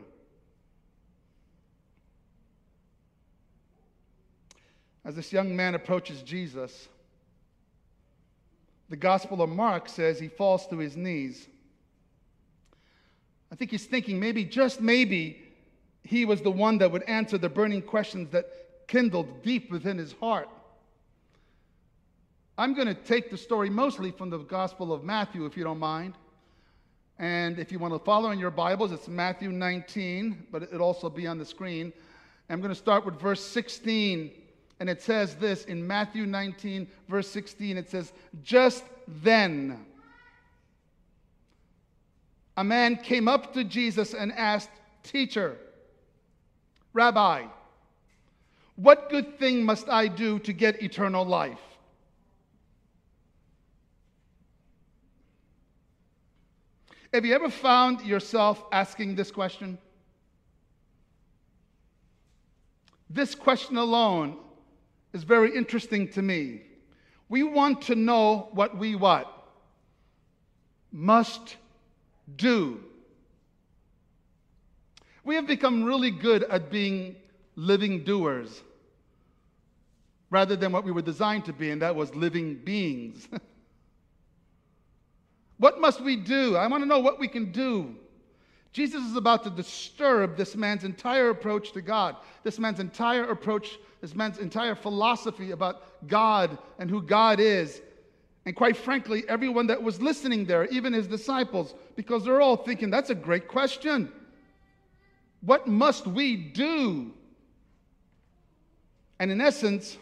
As 5.05 5.17
this 5.17 5.33
young 5.33 5.55
man 5.57 5.75
approaches 5.75 6.23
Jesus, 6.23 6.89
the 8.89 8.97
Gospel 8.97 9.41
of 9.41 9.51
Mark 9.51 9.89
says 9.89 10.19
he 10.19 10.29
falls 10.29 10.67
to 10.69 10.79
his 10.79 10.97
knees. 10.97 11.49
I 13.53 13.57
think 13.57 13.71
he's 13.71 13.87
thinking 13.87 14.21
maybe, 14.21 14.45
just 14.45 14.81
maybe, 14.81 15.43
he 16.03 16.25
was 16.25 16.41
the 16.41 16.51
one 16.51 16.79
that 16.79 16.91
would 16.91 17.03
answer 17.05 17.39
the 17.39 17.49
burning 17.49 17.83
questions 17.83 18.31
that 18.31 18.47
kindled 18.89 19.43
deep 19.43 19.71
within 19.71 19.99
his 19.99 20.13
heart. 20.15 20.49
I'm 22.61 22.75
going 22.75 22.89
to 22.89 22.95
take 22.95 23.31
the 23.31 23.39
story 23.39 23.71
mostly 23.71 24.11
from 24.11 24.29
the 24.29 24.37
Gospel 24.37 24.93
of 24.93 25.03
Matthew, 25.03 25.47
if 25.47 25.57
you 25.57 25.65
don't 25.65 25.79
mind. 25.79 26.13
And 27.19 27.59
if 27.59 27.73
you 27.73 27.79
want 27.79 27.95
to 27.95 27.99
follow 27.99 28.33
in 28.33 28.39
your 28.39 28.51
Bibles, 28.51 28.93
it's 28.93 29.09
Matthew 29.09 29.51
19, 29.51 30.49
but 30.53 30.65
it'll 30.65 30.83
also 30.83 31.09
be 31.09 31.27
on 31.27 31.39
the 31.39 31.45
screen. 31.47 31.91
I'm 32.51 32.61
going 32.61 32.69
to 32.69 32.75
start 32.75 33.07
with 33.07 33.19
verse 33.19 33.43
16. 33.43 34.31
And 34.79 34.91
it 34.91 35.01
says 35.01 35.37
this 35.37 35.65
in 35.65 35.87
Matthew 35.87 36.27
19, 36.27 36.87
verse 37.09 37.31
16 37.31 37.79
it 37.79 37.89
says, 37.89 38.13
Just 38.43 38.85
then, 39.09 39.83
a 42.59 42.63
man 42.63 42.97
came 42.97 43.27
up 43.27 43.55
to 43.55 43.65
Jesus 43.65 44.13
and 44.13 44.33
asked, 44.33 44.69
Teacher, 45.03 45.57
Rabbi, 46.93 47.47
what 48.77 49.09
good 49.09 49.39
thing 49.39 49.65
must 49.65 49.89
I 49.89 50.09
do 50.09 50.39
to 50.41 50.53
get 50.53 50.83
eternal 50.83 51.25
life? 51.25 51.70
Have 57.13 57.25
you 57.25 57.35
ever 57.35 57.51
found 57.51 58.03
yourself 58.03 58.63
asking 58.71 59.17
this 59.17 59.31
question? 59.31 59.79
This 63.09 63.35
question 63.35 63.77
alone 63.77 64.37
is 65.13 65.25
very 65.25 65.57
interesting 65.57 66.09
to 66.13 66.23
me. 66.23 66.63
We 67.29 67.43
want 67.43 67.83
to 67.83 67.97
know 67.97 68.49
what 68.53 68.77
we 68.77 68.95
what? 68.95 69.27
Must 70.93 71.57
do. 72.37 72.81
We 75.25 75.35
have 75.35 75.49
become 75.49 75.83
really 75.83 76.13
good 76.13 76.45
at 76.45 76.71
being 76.71 77.17
living 77.57 78.05
doers 78.05 78.63
rather 80.31 80.55
than 80.55 80.71
what 80.71 80.85
we 80.85 80.93
were 80.93 81.03
designed 81.03 81.45
to 81.47 81.53
be, 81.53 81.71
and 81.71 81.83
that 81.83 81.97
was 81.97 82.15
living 82.15 82.55
beings. 82.55 83.29
what 85.61 85.79
must 85.79 86.01
we 86.01 86.17
do? 86.17 86.57
I 86.57 86.67
want 86.67 86.83
to 86.83 86.89
know 86.89 87.01
what 87.01 87.21
we 87.21 87.29
can 87.29 87.53
do. 87.53 87.95
Jesus 88.73 89.05
is 89.05 89.15
about 89.15 89.45
to 89.45 89.51
disturb 89.51 90.37
this 90.39 90.57
man's 90.57 90.85
entire 90.85 91.29
approach 91.29 91.73
to 91.73 91.83
God, 91.83 92.17
this 92.45 92.59
man's 92.59 92.81
entire 92.81 93.25
approach, 93.25 93.79
this 94.01 94.15
man's 94.15 94.39
entire 94.39 94.75
philosophy 94.75 95.51
about 95.51 96.09
God 96.09 96.57
and 96.79 96.89
who 96.89 97.03
God 97.03 97.41
is. 97.41 97.83
And 98.47 98.57
quite 98.57 98.75
frankly, 98.75 99.23
everyone 99.29 99.67
that 99.67 99.83
was 99.83 100.01
listening 100.01 100.47
there, 100.47 100.65
even 100.67 100.95
his 100.95 101.07
disciples, 101.07 101.75
because 101.95 102.25
they're 102.25 102.41
all 102.41 102.57
thinking, 102.57 102.89
that's 102.89 103.11
a 103.11 103.15
great 103.15 103.47
question. 103.47 104.11
What 105.43 105.67
must 105.67 106.07
we 106.07 106.37
do? 106.37 107.13
And 109.19 109.31
in 109.31 109.43
essence, 109.43 109.99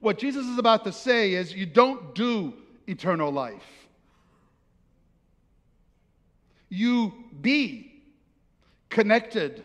what 0.00 0.16
Jesus 0.18 0.46
is 0.46 0.56
about 0.56 0.84
to 0.84 0.92
say 0.92 1.34
is 1.34 1.52
you 1.52 1.66
don't 1.66 2.14
do 2.14 2.54
eternal 2.86 3.30
life. 3.30 3.83
You 6.74 7.12
be 7.40 8.02
connected 8.90 9.64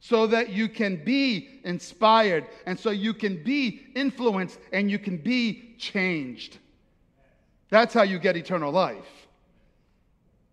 so 0.00 0.26
that 0.26 0.50
you 0.50 0.68
can 0.68 1.02
be 1.04 1.60
inspired 1.64 2.46
and 2.66 2.78
so 2.78 2.90
you 2.90 3.14
can 3.14 3.42
be 3.42 3.86
influenced 3.94 4.58
and 4.72 4.90
you 4.90 4.98
can 4.98 5.16
be 5.16 5.74
changed. 5.78 6.58
That's 7.70 7.94
how 7.94 8.02
you 8.02 8.18
get 8.18 8.36
eternal 8.36 8.70
life. 8.70 9.26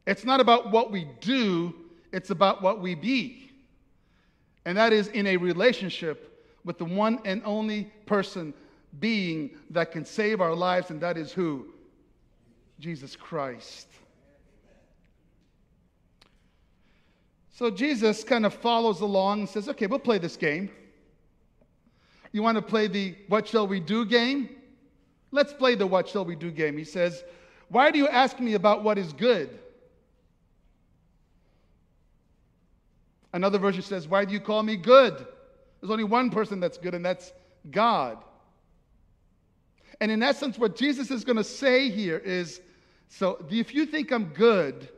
It's 0.07 0.25
not 0.25 0.39
about 0.39 0.71
what 0.71 0.91
we 0.91 1.07
do, 1.19 1.75
it's 2.11 2.29
about 2.29 2.61
what 2.61 2.81
we 2.81 2.95
be. 2.95 3.51
And 4.65 4.77
that 4.77 4.93
is 4.93 5.09
in 5.09 5.27
a 5.27 5.37
relationship 5.37 6.47
with 6.63 6.77
the 6.77 6.85
one 6.85 7.19
and 7.25 7.41
only 7.45 7.91
person, 8.05 8.53
being 8.99 9.51
that 9.71 9.91
can 9.91 10.05
save 10.05 10.39
our 10.39 10.55
lives, 10.55 10.89
and 10.89 11.01
that 11.01 11.17
is 11.17 11.31
who? 11.31 11.67
Jesus 12.79 13.15
Christ. 13.15 13.87
So 17.53 17.69
Jesus 17.69 18.23
kind 18.23 18.47
of 18.47 18.53
follows 18.53 19.01
along 19.01 19.41
and 19.41 19.49
says, 19.49 19.69
okay, 19.69 19.85
we'll 19.85 19.99
play 19.99 20.17
this 20.17 20.35
game. 20.35 20.71
You 22.31 22.41
want 22.41 22.55
to 22.55 22.63
play 22.63 22.87
the 22.87 23.15
what 23.27 23.47
shall 23.47 23.67
we 23.67 23.79
do 23.79 24.05
game? 24.05 24.49
Let's 25.31 25.53
play 25.53 25.75
the 25.75 25.85
what 25.85 26.09
shall 26.09 26.25
we 26.25 26.35
do 26.35 26.49
game. 26.49 26.77
He 26.77 26.83
says, 26.83 27.23
Why 27.69 27.91
do 27.91 27.99
you 27.99 28.07
ask 28.07 28.39
me 28.39 28.55
about 28.55 28.83
what 28.83 28.97
is 28.97 29.13
good? 29.13 29.59
Another 33.33 33.59
version 33.59 33.83
says, 33.83 34.07
Why 34.07 34.25
do 34.25 34.33
you 34.33 34.39
call 34.39 34.63
me 34.63 34.75
good? 34.75 35.13
There's 35.79 35.91
only 35.91 36.03
one 36.03 36.31
person 36.31 36.59
that's 36.59 36.79
good, 36.79 36.95
and 36.95 37.05
that's 37.05 37.33
God. 37.69 38.17
And 40.01 40.11
in 40.11 40.23
essence, 40.23 40.57
what 40.57 40.75
Jesus 40.75 41.11
is 41.11 41.23
going 41.23 41.37
to 41.37 41.43
say 41.43 41.89
here 41.89 42.17
is 42.17 42.61
so 43.09 43.45
if 43.51 43.75
you 43.75 43.85
think 43.85 44.11
I'm 44.11 44.25
good, 44.25 44.89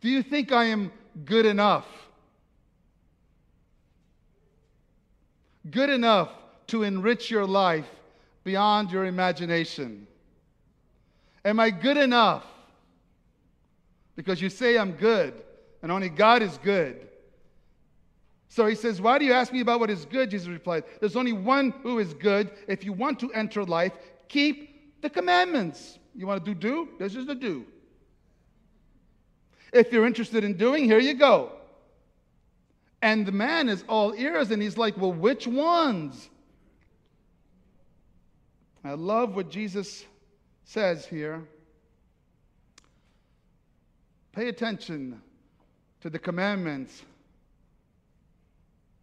do 0.00 0.08
you 0.08 0.20
think 0.20 0.50
I 0.50 0.64
am 0.64 0.90
good 1.24 1.46
enough? 1.46 1.86
Good 5.70 5.90
enough 5.90 6.30
to 6.68 6.82
enrich 6.82 7.30
your 7.30 7.46
life 7.46 7.88
beyond 8.44 8.90
your 8.90 9.04
imagination? 9.04 10.06
Am 11.44 11.60
I 11.60 11.70
good 11.70 11.96
enough? 11.96 12.44
Because 14.16 14.40
you 14.40 14.48
say 14.48 14.76
I'm 14.76 14.92
good, 14.92 15.34
and 15.82 15.90
only 15.90 16.08
God 16.08 16.42
is 16.42 16.58
good. 16.58 17.08
So 18.48 18.66
he 18.66 18.74
says, 18.74 19.00
Why 19.00 19.18
do 19.18 19.24
you 19.24 19.32
ask 19.32 19.52
me 19.52 19.60
about 19.60 19.80
what 19.80 19.88
is 19.88 20.04
good? 20.04 20.30
Jesus 20.30 20.48
replied, 20.48 20.84
There's 21.00 21.16
only 21.16 21.32
one 21.32 21.70
who 21.82 21.98
is 21.98 22.12
good. 22.12 22.50
If 22.68 22.84
you 22.84 22.92
want 22.92 23.18
to 23.20 23.32
enter 23.32 23.64
life, 23.64 23.92
keep 24.28 25.00
the 25.00 25.08
commandments. 25.08 25.98
You 26.14 26.26
want 26.26 26.44
to 26.44 26.54
do 26.54 26.60
do? 26.60 26.88
This 26.98 27.14
is 27.16 27.26
the 27.26 27.34
do. 27.34 27.64
If 29.72 29.92
you're 29.92 30.06
interested 30.06 30.44
in 30.44 30.56
doing, 30.56 30.84
here 30.84 30.98
you 30.98 31.14
go. 31.14 31.52
And 33.00 33.26
the 33.26 33.32
man 33.32 33.68
is 33.68 33.84
all 33.88 34.14
ears 34.14 34.50
and 34.50 34.62
he's 34.62 34.76
like, 34.76 34.96
Well, 34.96 35.12
which 35.12 35.46
ones? 35.46 36.28
I 38.84 38.92
love 38.92 39.34
what 39.34 39.50
Jesus 39.50 40.04
says 40.64 41.06
here. 41.06 41.42
Pay 44.32 44.48
attention 44.48 45.20
to 46.00 46.10
the 46.10 46.18
commandments 46.18 47.02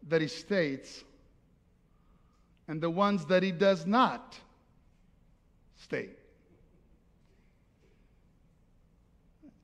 that 0.07 0.21
he 0.21 0.27
states 0.27 1.03
and 2.67 2.81
the 2.81 2.89
ones 2.89 3.25
that 3.25 3.41
he 3.41 3.51
does 3.51 3.85
not 3.85 4.37
state. 5.77 6.18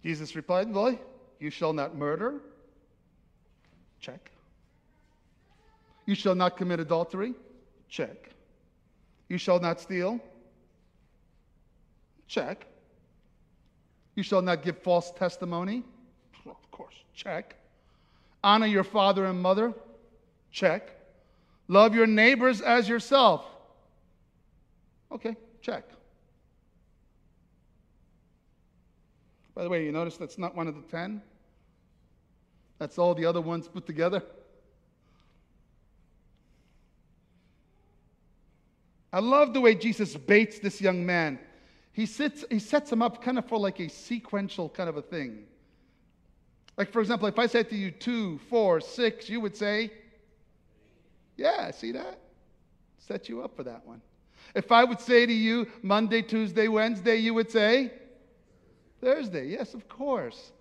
Jesus 0.05 0.35
replied, 0.35 0.71
Well, 0.71 0.99
you 1.39 1.49
shall 1.49 1.73
not 1.73 1.95
murder. 1.97 2.35
Check. 3.99 4.29
You 6.05 6.13
shall 6.13 6.35
not 6.35 6.57
commit 6.57 6.79
adultery? 6.79 7.33
Check. 7.89 8.29
You 9.29 9.39
shall 9.39 9.59
not 9.59 9.81
steal? 9.81 10.19
Check. 12.27 12.67
You 14.13 14.21
shall 14.21 14.43
not 14.43 14.61
give 14.61 14.77
false 14.83 15.09
testimony? 15.09 15.83
Of 16.45 16.71
course, 16.71 16.93
check. 17.15 17.55
Honor 18.43 18.67
your 18.67 18.83
father 18.83 19.25
and 19.25 19.41
mother? 19.41 19.73
Check. 20.51 20.91
Love 21.67 21.95
your 21.95 22.05
neighbors 22.05 22.61
as 22.61 22.87
yourself? 22.87 23.43
Okay, 25.11 25.35
check. 25.63 25.83
By 29.55 29.63
the 29.63 29.69
way, 29.69 29.85
you 29.85 29.91
notice 29.93 30.17
that's 30.17 30.37
not 30.37 30.55
one 30.55 30.67
of 30.67 30.75
the 30.75 30.81
ten? 30.81 31.21
That's 32.77 32.97
all 32.97 33.15
the 33.15 33.25
other 33.25 33.41
ones 33.41 33.69
put 33.69 33.85
together? 33.85 34.21
I 39.13 39.19
love 39.19 39.53
the 39.53 39.61
way 39.61 39.75
Jesus 39.75 40.17
baits 40.17 40.59
this 40.59 40.81
young 40.81 41.05
man. 41.05 41.39
He, 41.93 42.05
sits, 42.05 42.43
he 42.51 42.59
sets 42.59 42.91
him 42.91 43.01
up 43.01 43.23
kind 43.23 43.37
of 43.37 43.45
for 43.45 43.57
like 43.57 43.79
a 43.79 43.87
sequential 43.87 44.67
kind 44.67 44.89
of 44.89 44.97
a 44.97 45.01
thing. 45.01 45.45
Like, 46.75 46.91
for 46.91 46.99
example, 46.99 47.29
if 47.29 47.39
I 47.39 47.47
said 47.47 47.69
to 47.69 47.77
you 47.77 47.91
two, 47.91 48.39
four, 48.49 48.81
six, 48.81 49.29
you 49.29 49.39
would 49.39 49.55
say, 49.55 49.93
Yeah, 51.37 51.71
see 51.71 51.93
that? 51.93 52.19
Set 52.97 53.29
you 53.29 53.41
up 53.41 53.55
for 53.55 53.63
that 53.63 53.87
one. 53.87 54.01
If 54.53 54.73
I 54.73 54.83
would 54.83 54.99
say 54.99 55.25
to 55.25 55.33
you 55.33 55.67
Monday, 55.81 56.21
Tuesday, 56.21 56.67
Wednesday, 56.67 57.15
you 57.15 57.33
would 57.33 57.49
say 57.49 57.93
Thursday. 59.01 59.47
Yes, 59.47 59.73
of 59.73 59.87
course. 59.87 60.51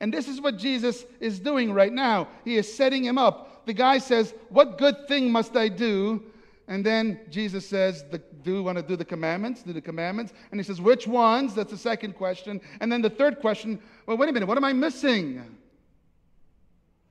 And 0.00 0.12
this 0.12 0.28
is 0.28 0.40
what 0.40 0.58
Jesus 0.58 1.04
is 1.20 1.38
doing 1.38 1.72
right 1.72 1.92
now. 1.92 2.28
He 2.44 2.56
is 2.56 2.72
setting 2.72 3.04
him 3.04 3.18
up. 3.18 3.66
The 3.66 3.72
guy 3.72 3.98
says, 3.98 4.34
What 4.48 4.78
good 4.78 5.08
thing 5.08 5.30
must 5.30 5.56
I 5.56 5.68
do? 5.68 6.22
And 6.66 6.84
then 6.84 7.20
Jesus 7.30 7.66
says, 7.66 8.04
Do 8.42 8.56
you 8.56 8.62
want 8.62 8.78
to 8.78 8.82
do 8.82 8.96
the 8.96 9.04
commandments? 9.04 9.62
Do 9.62 9.72
the 9.72 9.80
commandments? 9.80 10.32
And 10.50 10.58
he 10.58 10.64
says, 10.64 10.80
Which 10.80 11.06
ones? 11.06 11.54
That's 11.54 11.70
the 11.70 11.78
second 11.78 12.14
question. 12.14 12.60
And 12.80 12.90
then 12.90 13.02
the 13.02 13.10
third 13.10 13.40
question, 13.40 13.80
Well, 14.06 14.16
wait 14.16 14.28
a 14.28 14.32
minute, 14.32 14.46
what 14.46 14.58
am 14.58 14.64
I 14.64 14.72
missing? 14.72 15.58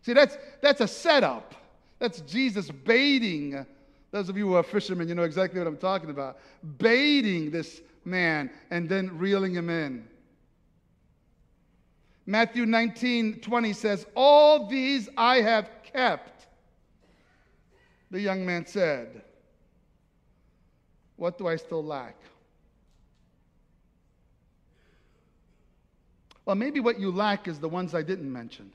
See, 0.02 0.14
that's, 0.14 0.38
that's 0.62 0.82
a 0.82 0.88
setup. 0.88 1.56
That's 2.00 2.20
Jesus 2.22 2.70
baiting. 2.70 3.66
Those 4.12 4.28
of 4.28 4.38
you 4.38 4.48
who 4.48 4.56
are 4.56 4.64
fishermen, 4.64 5.08
you 5.08 5.16
know 5.16 5.24
exactly 5.24 5.60
what 5.60 5.68
I'm 5.68 5.78
talking 5.78 6.10
about. 6.10 6.38
Baiting 6.78 7.50
this 7.50 7.82
man 8.04 8.52
and 8.70 8.90
then 8.90 9.18
reeling 9.18 9.54
him 9.54 9.70
in. 9.70 10.06
Matthew 12.26 12.66
19, 12.66 13.42
20 13.42 13.74
says, 13.74 14.06
All 14.16 14.68
these 14.68 15.10
I 15.18 15.42
have 15.42 15.70
kept. 15.84 16.48
The 18.12 18.22
young 18.22 18.46
man 18.46 18.66
said, 18.66 19.24
What 21.18 21.38
do 21.38 21.48
I 21.48 21.58
still 21.58 21.84
lack? 21.84 22.16
Well, 26.46 26.56
maybe 26.56 26.80
what 26.80 27.00
you 27.00 27.12
lack 27.12 27.48
is 27.48 27.60
the 27.60 27.70
ones 27.70 27.96
I 27.96 28.02
didn't 28.02 28.32
mention. 28.32 28.72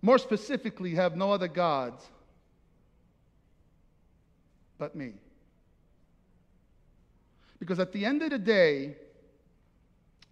More 0.00 0.18
specifically, 0.18 0.94
have 0.94 1.16
no 1.16 1.32
other 1.32 1.48
gods 1.48 2.04
but 4.78 4.96
me. 4.96 5.12
Because 7.60 7.78
at 7.78 7.92
the 7.92 8.04
end 8.04 8.22
of 8.22 8.30
the 8.30 8.38
day, 8.38 8.96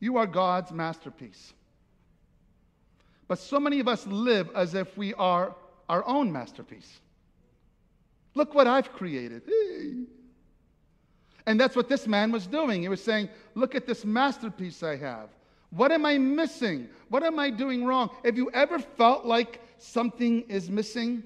you 0.01 0.17
are 0.17 0.27
God's 0.27 0.73
masterpiece. 0.73 1.53
But 3.29 3.39
so 3.39 3.61
many 3.61 3.79
of 3.79 3.87
us 3.87 4.07
live 4.07 4.51
as 4.57 4.75
if 4.75 4.97
we 4.99 5.15
are 5.15 5.55
our 5.89 6.05
own 6.07 6.33
masterpiece. 6.33 7.01
Look 8.35 8.55
what 8.55 8.67
I've 8.67 8.93
created. 8.93 9.43
And 11.47 11.61
that's 11.61 11.77
what 11.77 11.89
this 11.89 12.07
man 12.07 12.33
was 12.33 12.47
doing. 12.47 12.83
He 12.83 12.89
was 12.89 13.03
saying, 13.03 13.29
Look 13.55 13.75
at 13.75 13.87
this 13.87 14.05
masterpiece 14.05 14.83
I 14.83 14.97
have. 14.97 15.29
What 15.71 15.93
am 15.93 16.05
I 16.05 16.19
missing? 16.19 16.89
What 17.09 17.23
am 17.23 17.39
I 17.39 17.51
doing 17.51 17.85
wrong? 17.85 18.11
Have 18.25 18.37
you 18.37 18.51
ever 18.53 18.79
felt 18.79 19.25
like 19.25 19.61
something 19.79 20.43
is 20.43 20.69
missing? 20.69 21.23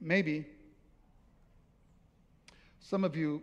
Maybe 0.00 0.46
some 2.88 3.02
of 3.02 3.16
you 3.16 3.42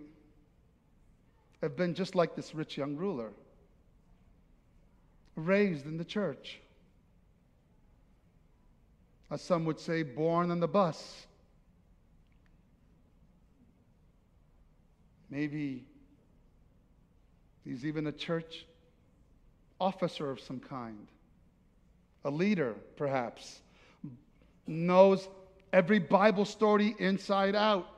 have 1.62 1.76
been 1.76 1.94
just 1.94 2.16
like 2.16 2.34
this 2.34 2.56
rich 2.56 2.78
young 2.78 2.96
ruler, 2.96 3.32
raised 5.36 5.86
in 5.86 5.98
the 5.98 6.06
church. 6.06 6.60
As 9.30 9.41
some 9.41 9.66
would 9.66 9.80
say, 9.80 10.04
born 10.04 10.50
on 10.50 10.62
the 10.62 10.68
bus. 10.68 11.26
Maybe 15.30 15.84
he's 17.66 17.86
even 17.86 18.08
a 18.08 18.12
church 18.14 18.66
officer 19.78 20.32
of 20.32 20.39
some 20.39 20.62
kind, 20.62 21.08
a 22.24 22.32
leader, 22.32 22.76
perhaps, 22.96 23.60
knows 24.68 25.28
every 25.74 26.00
Bible 26.00 26.46
story 26.46 26.96
inside 26.98 27.56
out. 27.56 27.93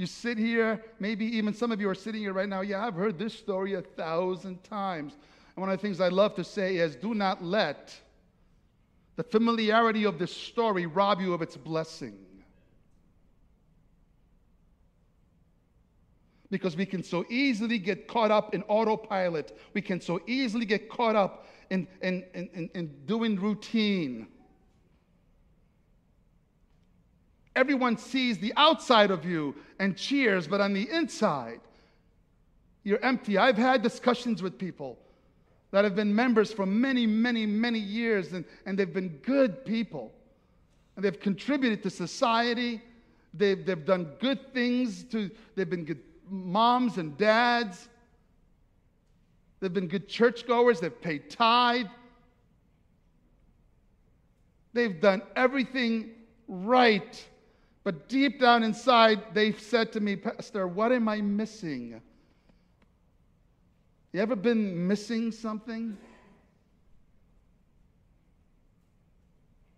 You 0.00 0.06
sit 0.06 0.38
here, 0.38 0.82
maybe 0.98 1.26
even 1.26 1.52
some 1.52 1.70
of 1.70 1.78
you 1.78 1.86
are 1.90 1.94
sitting 1.94 2.22
here 2.22 2.32
right 2.32 2.48
now. 2.48 2.62
Yeah, 2.62 2.86
I've 2.86 2.94
heard 2.94 3.18
this 3.18 3.34
story 3.34 3.74
a 3.74 3.82
thousand 3.82 4.64
times. 4.64 5.12
And 5.54 5.60
one 5.60 5.68
of 5.68 5.78
the 5.78 5.86
things 5.86 6.00
I 6.00 6.08
love 6.08 6.34
to 6.36 6.42
say 6.42 6.76
is 6.76 6.96
do 6.96 7.12
not 7.12 7.44
let 7.44 7.94
the 9.16 9.22
familiarity 9.22 10.04
of 10.04 10.18
this 10.18 10.34
story 10.34 10.86
rob 10.86 11.20
you 11.20 11.34
of 11.34 11.42
its 11.42 11.54
blessing. 11.54 12.16
Because 16.50 16.76
we 16.76 16.86
can 16.86 17.02
so 17.02 17.26
easily 17.28 17.78
get 17.78 18.08
caught 18.08 18.30
up 18.30 18.54
in 18.54 18.62
autopilot. 18.68 19.54
We 19.74 19.82
can 19.82 20.00
so 20.00 20.22
easily 20.26 20.64
get 20.64 20.88
caught 20.88 21.14
up 21.14 21.46
in, 21.68 21.86
in, 22.00 22.24
in, 22.32 22.70
in, 22.74 23.04
doing 23.04 23.38
routine. 23.38 24.28
Everyone 27.56 27.96
sees 27.96 28.38
the 28.38 28.52
outside 28.56 29.10
of 29.10 29.24
you 29.24 29.54
and 29.78 29.96
cheers, 29.96 30.46
but 30.46 30.60
on 30.60 30.72
the 30.72 30.88
inside, 30.90 31.60
you're 32.84 33.04
empty. 33.04 33.38
I've 33.38 33.58
had 33.58 33.82
discussions 33.82 34.42
with 34.42 34.58
people 34.58 34.98
that 35.70 35.84
have 35.84 35.94
been 35.94 36.14
members 36.14 36.52
for 36.52 36.66
many, 36.66 37.06
many, 37.06 37.46
many 37.46 37.78
years, 37.78 38.32
and, 38.32 38.44
and 38.66 38.78
they've 38.78 38.92
been 38.92 39.20
good 39.22 39.64
people. 39.64 40.12
And 40.96 41.04
they've 41.04 41.18
contributed 41.18 41.82
to 41.84 41.90
society. 41.90 42.82
They've, 43.34 43.64
they've 43.64 43.84
done 43.84 44.10
good 44.20 44.52
things 44.52 45.04
to, 45.04 45.30
they've 45.54 45.70
been 45.70 45.84
good 45.84 46.00
moms 46.28 46.98
and 46.98 47.16
dads. 47.16 47.88
They've 49.60 49.72
been 49.72 49.88
good 49.88 50.08
churchgoers. 50.08 50.80
They've 50.80 51.00
paid 51.00 51.30
tithe. 51.30 51.86
They've 54.72 55.00
done 55.00 55.22
everything 55.36 56.10
right. 56.48 57.26
But 57.82 58.08
deep 58.08 58.40
down 58.40 58.62
inside, 58.62 59.22
they've 59.32 59.58
said 59.58 59.92
to 59.92 60.00
me, 60.00 60.16
Pastor, 60.16 60.68
what 60.68 60.92
am 60.92 61.08
I 61.08 61.20
missing? 61.20 62.00
You 64.12 64.20
ever 64.20 64.36
been 64.36 64.86
missing 64.86 65.32
something? 65.32 65.96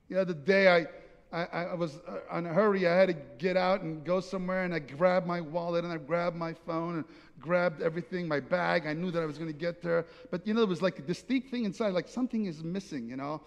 The 0.08 0.20
other 0.20 0.34
day 0.34 0.68
I, 0.68 0.86
I, 1.32 1.64
I 1.64 1.74
was 1.74 1.98
uh, 2.08 2.38
in 2.38 2.46
a 2.46 2.52
hurry, 2.52 2.86
I 2.86 2.94
had 2.94 3.08
to 3.08 3.16
get 3.38 3.56
out 3.56 3.82
and 3.82 4.04
go 4.04 4.20
somewhere, 4.20 4.64
and 4.64 4.74
I 4.74 4.80
grabbed 4.80 5.26
my 5.26 5.40
wallet 5.40 5.84
and 5.84 5.92
I 5.92 5.96
grabbed 5.96 6.36
my 6.36 6.52
phone 6.52 6.96
and 6.96 7.04
grabbed 7.40 7.82
everything, 7.82 8.26
my 8.26 8.40
bag. 8.40 8.86
I 8.86 8.94
knew 8.94 9.10
that 9.10 9.22
I 9.22 9.26
was 9.26 9.38
going 9.38 9.50
to 9.50 9.58
get 9.58 9.80
there. 9.80 10.06
But, 10.30 10.46
you 10.46 10.54
know, 10.54 10.60
there 10.60 10.68
was 10.68 10.82
like 10.82 11.06
this 11.06 11.22
deep 11.22 11.50
thing 11.50 11.64
inside, 11.64 11.94
like 11.94 12.08
something 12.08 12.46
is 12.46 12.62
missing, 12.62 13.08
you 13.08 13.16
know? 13.16 13.40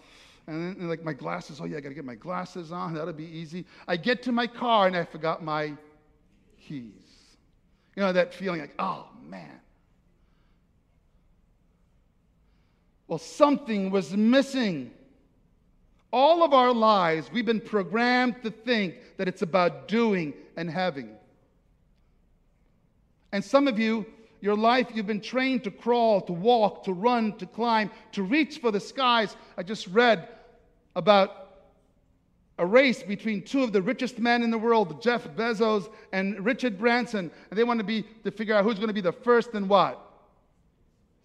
And 0.48 0.76
then, 0.76 0.88
like, 0.88 1.04
my 1.04 1.14
glasses, 1.14 1.60
oh, 1.60 1.66
yeah, 1.66 1.78
I 1.78 1.82
got 1.82 1.90
to 1.90 1.96
get 1.96 2.06
my 2.06 2.16
glasses 2.16 2.72
on. 2.72 2.94
That'll 2.94 3.14
be 3.14 3.26
easy. 3.26 3.66
I 3.88 3.98
get 3.98 4.22
to 4.24 4.32
my 4.32 4.46
car 4.46 4.86
and 4.86 4.96
I 4.96 5.04
forgot 5.04 5.44
my 5.44 5.74
keys. 6.68 6.92
You 7.96 8.04
know, 8.04 8.14
that 8.14 8.34
feeling 8.34 8.62
like, 8.62 8.76
oh, 8.78 9.08
man. 9.24 9.60
Well, 13.08 13.20
something 13.20 13.90
was 13.90 14.16
missing. 14.16 14.92
All 16.12 16.44
of 16.44 16.54
our 16.54 16.74
lives, 16.74 17.30
we've 17.32 17.46
been 17.46 17.62
programmed 17.62 18.42
to 18.44 18.52
think 18.52 18.96
that 19.18 19.28
it's 19.28 19.42
about 19.42 19.88
doing 19.88 20.34
and 20.56 20.70
having. 20.70 21.10
And 23.32 23.44
some 23.44 23.68
of 23.68 23.80
you, 23.80 24.06
your 24.42 24.56
life, 24.56 24.88
you've 24.94 25.08
been 25.08 25.22
trained 25.22 25.64
to 25.64 25.72
crawl, 25.72 26.22
to 26.22 26.34
walk, 26.34 26.84
to 26.86 26.94
run, 26.94 27.36
to 27.38 27.46
climb, 27.46 27.90
to 28.12 28.24
reach 28.24 28.60
for 28.60 28.72
the 28.72 28.80
skies. 28.80 29.36
I 29.58 29.64
just 29.64 29.88
read 29.88 30.28
about 30.96 31.42
a 32.58 32.66
race 32.66 33.04
between 33.04 33.42
two 33.42 33.64
of 33.64 33.74
the 33.74 33.82
richest 33.82 34.18
men 34.20 34.42
in 34.42 34.50
the 34.50 34.58
world, 34.58 35.02
Jeff 35.02 35.28
Bezos 35.36 35.92
and 36.14 36.46
Richard 36.46 36.78
Branson. 36.78 37.30
And 37.50 37.60
they 37.60 37.64
want 37.66 37.80
to 37.80 37.84
be 37.84 38.06
to 38.24 38.32
figure 38.32 38.56
out 38.56 38.64
who's 38.64 38.76
going 38.76 38.88
to 38.88 38.94
be 38.94 39.02
the 39.02 39.12
first 39.12 39.54
in 39.54 39.68
what? 39.68 40.02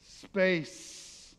Space. 0.00 1.34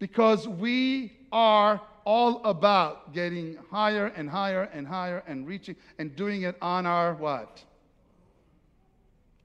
because 0.00 0.48
we 0.48 1.12
are 1.30 1.80
all 2.04 2.42
about 2.44 3.12
getting 3.12 3.56
higher 3.70 4.06
and 4.06 4.28
higher 4.28 4.64
and 4.72 4.86
higher 4.86 5.22
and 5.28 5.46
reaching 5.46 5.76
and 5.98 6.16
doing 6.16 6.42
it 6.42 6.56
on 6.60 6.86
our 6.86 7.14
what? 7.14 7.62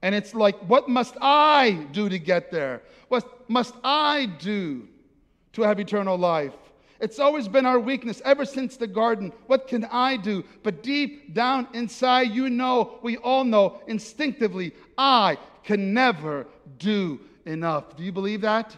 And 0.02 0.14
it's 0.14 0.34
like, 0.34 0.58
what 0.68 0.88
must 0.88 1.16
I 1.20 1.86
do 1.92 2.08
to 2.08 2.18
get 2.18 2.50
there? 2.50 2.82
What 3.08 3.48
must 3.48 3.74
I 3.84 4.26
do 4.26 4.88
to 5.52 5.62
have 5.62 5.78
eternal 5.78 6.16
life? 6.16 6.54
It's 7.00 7.18
always 7.18 7.46
been 7.48 7.66
our 7.66 7.78
weakness 7.78 8.22
ever 8.24 8.44
since 8.44 8.76
the 8.76 8.86
garden. 8.86 9.32
What 9.46 9.68
can 9.68 9.84
I 9.86 10.16
do? 10.16 10.44
But 10.62 10.82
deep 10.82 11.34
down 11.34 11.68
inside, 11.74 12.30
you 12.30 12.48
know, 12.48 12.98
we 13.02 13.16
all 13.18 13.44
know 13.44 13.82
instinctively, 13.86 14.72
I 14.96 15.36
can 15.62 15.92
never 15.92 16.46
do 16.78 17.20
enough. 17.44 17.96
Do 17.96 18.02
you 18.02 18.12
believe 18.12 18.40
that? 18.42 18.72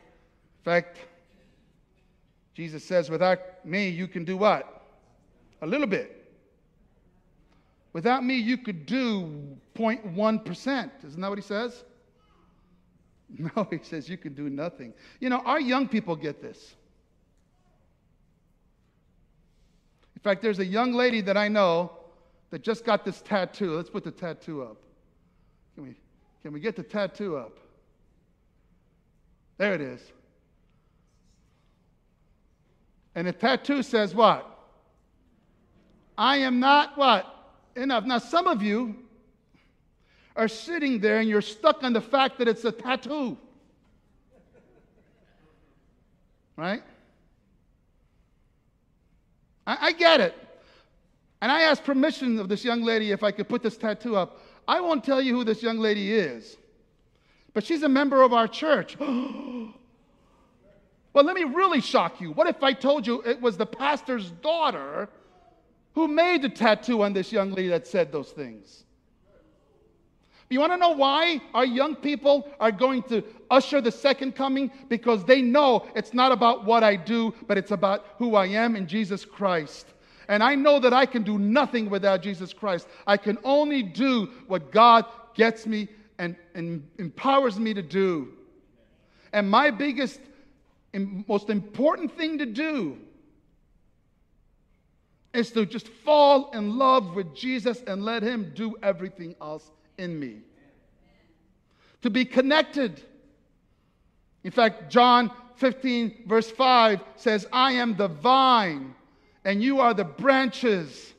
In 0.00 0.64
fact, 0.64 0.98
Jesus 2.54 2.84
says, 2.84 3.10
without 3.10 3.64
me, 3.64 3.88
you 3.88 4.06
can 4.06 4.24
do 4.24 4.36
what? 4.36 4.82
A 5.62 5.66
little 5.66 5.86
bit. 5.86 6.20
Without 7.92 8.24
me, 8.24 8.36
you 8.36 8.58
could 8.58 8.86
do 8.86 9.56
0.1%. 9.76 10.90
Isn't 11.04 11.20
that 11.20 11.28
what 11.28 11.38
he 11.38 11.42
says? 11.42 11.84
No, 13.56 13.66
he 13.70 13.78
says 13.82 14.08
you 14.08 14.16
can 14.16 14.34
do 14.34 14.48
nothing. 14.48 14.94
You 15.20 15.28
know, 15.28 15.42
our 15.44 15.60
young 15.60 15.88
people 15.88 16.16
get 16.16 16.40
this. 16.40 16.76
In 20.14 20.22
fact, 20.22 20.40
there's 20.40 20.60
a 20.60 20.64
young 20.64 20.92
lady 20.92 21.20
that 21.22 21.36
I 21.36 21.48
know 21.48 21.92
that 22.50 22.62
just 22.62 22.84
got 22.84 23.04
this 23.04 23.20
tattoo. 23.20 23.76
Let's 23.76 23.90
put 23.90 24.04
the 24.04 24.10
tattoo 24.10 24.62
up. 24.62 24.76
Can 25.74 25.84
we, 25.84 25.94
can 26.42 26.52
we 26.52 26.60
get 26.60 26.76
the 26.76 26.82
tattoo 26.82 27.36
up? 27.36 27.58
There 29.58 29.74
it 29.74 29.80
is. 29.80 30.00
And 33.14 33.26
the 33.26 33.32
tattoo 33.32 33.82
says 33.82 34.14
what? 34.14 34.50
I 36.16 36.38
am 36.38 36.60
not 36.60 36.96
what? 36.96 37.26
Enough. 37.76 38.04
Now, 38.04 38.18
some 38.18 38.46
of 38.46 38.62
you 38.62 39.03
are 40.36 40.48
sitting 40.48 40.98
there 41.00 41.18
and 41.20 41.28
you're 41.28 41.42
stuck 41.42 41.82
on 41.82 41.92
the 41.92 42.00
fact 42.00 42.38
that 42.38 42.48
it's 42.48 42.64
a 42.64 42.72
tattoo. 42.72 43.36
Right? 46.56 46.82
I, 49.66 49.78
I, 49.80 49.92
get 49.92 50.20
it. 50.20 50.34
And 51.40 51.50
I 51.50 51.62
asked 51.62 51.84
permission 51.84 52.38
of 52.38 52.48
this 52.48 52.64
young 52.64 52.82
lady 52.82 53.10
if 53.10 53.22
I 53.22 53.30
could 53.30 53.48
put 53.48 53.62
this 53.62 53.76
tattoo 53.76 54.16
up. 54.16 54.40
I 54.66 54.80
won't 54.80 55.04
tell 55.04 55.20
you 55.20 55.34
who 55.34 55.44
this 55.44 55.62
young 55.62 55.78
lady 55.78 56.12
is, 56.12 56.56
but 57.52 57.64
she's 57.64 57.82
a 57.82 57.88
member 57.88 58.22
of 58.22 58.32
our 58.32 58.48
church. 58.48 58.96
well, 59.00 59.74
let 61.14 61.34
me 61.34 61.44
really 61.44 61.80
shock 61.80 62.20
you. 62.20 62.32
What 62.32 62.46
if 62.46 62.62
I 62.62 62.72
told 62.72 63.06
you 63.06 63.20
it 63.22 63.40
was 63.40 63.56
the 63.56 63.66
pastor's 63.66 64.30
daughter 64.30 65.08
who 65.94 66.08
made 66.08 66.42
the 66.42 66.48
tattoo 66.48 67.02
on 67.02 67.12
this 67.12 67.30
young 67.30 67.50
lady 67.50 67.68
that 67.68 67.86
said 67.86 68.10
those 68.10 68.30
things? 68.30 68.84
You 70.50 70.60
want 70.60 70.72
to 70.72 70.76
know 70.76 70.90
why 70.90 71.40
our 71.54 71.64
young 71.64 71.96
people 71.96 72.48
are 72.60 72.70
going 72.70 73.02
to 73.04 73.24
usher 73.50 73.80
the 73.80 73.90
second 73.90 74.34
coming? 74.34 74.70
Because 74.88 75.24
they 75.24 75.40
know 75.40 75.86
it's 75.94 76.12
not 76.12 76.32
about 76.32 76.64
what 76.64 76.84
I 76.84 76.96
do, 76.96 77.34
but 77.46 77.56
it's 77.56 77.70
about 77.70 78.06
who 78.18 78.36
I 78.36 78.46
am 78.46 78.76
in 78.76 78.86
Jesus 78.86 79.24
Christ. 79.24 79.86
And 80.28 80.42
I 80.42 80.54
know 80.54 80.78
that 80.78 80.92
I 80.92 81.06
can 81.06 81.22
do 81.22 81.38
nothing 81.38 81.90
without 81.90 82.22
Jesus 82.22 82.52
Christ. 82.52 82.88
I 83.06 83.16
can 83.16 83.38
only 83.44 83.82
do 83.82 84.30
what 84.46 84.70
God 84.70 85.06
gets 85.34 85.66
me 85.66 85.88
and, 86.18 86.36
and 86.54 86.86
empowers 86.98 87.58
me 87.58 87.74
to 87.74 87.82
do. 87.82 88.32
And 89.32 89.50
my 89.50 89.70
biggest 89.70 90.20
and 90.92 91.26
most 91.26 91.50
important 91.50 92.16
thing 92.16 92.38
to 92.38 92.46
do 92.46 92.98
is 95.32 95.50
to 95.50 95.66
just 95.66 95.88
fall 95.88 96.50
in 96.52 96.78
love 96.78 97.16
with 97.16 97.34
Jesus 97.34 97.82
and 97.86 98.04
let 98.04 98.22
Him 98.22 98.52
do 98.54 98.76
everything 98.82 99.34
else 99.40 99.70
in 99.98 100.18
me. 100.18 100.38
To 102.02 102.10
be 102.10 102.24
connected. 102.24 103.02
In 104.42 104.50
fact, 104.50 104.90
John 104.90 105.30
15, 105.56 106.24
verse 106.26 106.50
5 106.50 107.00
says, 107.16 107.46
I 107.52 107.72
am 107.72 107.96
the 107.96 108.08
vine 108.08 108.94
and 109.44 109.62
you 109.62 109.80
are 109.80 109.94
the 109.94 110.04
branches. 110.04 111.12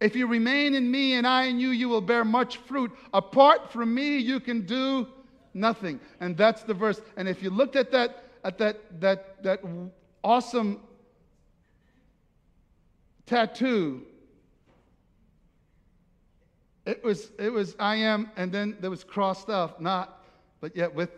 If 0.00 0.14
you 0.14 0.26
remain 0.26 0.74
in 0.74 0.90
me 0.90 1.14
and 1.14 1.26
I 1.26 1.44
in 1.44 1.58
you, 1.58 1.70
you 1.70 1.88
will 1.88 2.00
bear 2.00 2.24
much 2.24 2.58
fruit. 2.58 2.90
Apart 3.14 3.72
from 3.72 3.94
me, 3.94 4.18
you 4.18 4.40
can 4.40 4.66
do 4.66 5.06
nothing. 5.54 6.00
And 6.20 6.36
that's 6.36 6.62
the 6.62 6.74
verse. 6.74 7.00
And 7.16 7.28
if 7.28 7.42
you 7.42 7.50
looked 7.50 7.76
at 7.76 7.90
that, 7.92 8.24
at 8.44 8.58
that, 8.58 9.00
that, 9.00 9.42
that 9.42 9.62
awesome 10.22 10.80
tattoo 13.26 14.02
it 16.86 17.02
was, 17.02 17.32
it 17.38 17.52
was 17.52 17.74
I 17.80 17.96
am, 17.96 18.30
and 18.36 18.52
then 18.52 18.76
there 18.80 18.90
was 18.90 19.02
crossed 19.02 19.50
off, 19.50 19.80
not, 19.80 20.24
but 20.60 20.76
yet 20.76 20.94
with, 20.94 21.10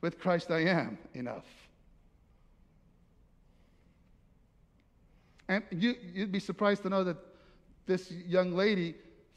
with 0.00 0.18
Christ 0.18 0.50
I 0.50 0.64
am 0.64 0.98
enough. 1.14 1.46
And 5.48 5.62
you, 5.70 5.94
you'd 6.12 6.32
be 6.32 6.40
surprised 6.40 6.82
to 6.82 6.90
know 6.90 7.04
that 7.04 7.16
this 7.86 8.10
young 8.10 8.54
lady 8.54 8.96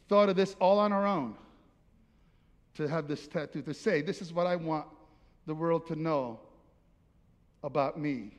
thought 0.09 0.27
of 0.27 0.35
this 0.35 0.55
all 0.59 0.79
on 0.79 0.91
her 0.91 1.05
own 1.05 1.35
to 2.75 2.87
have 2.87 3.07
this 3.07 3.27
tattoo, 3.27 3.61
to 3.61 3.73
say, 3.73 4.01
This 4.01 4.21
is 4.21 4.33
what 4.33 4.47
I 4.47 4.55
want 4.55 4.87
the 5.45 5.53
world 5.53 5.87
to 5.87 5.95
know 5.95 6.39
about 7.63 7.99
me 7.99 8.31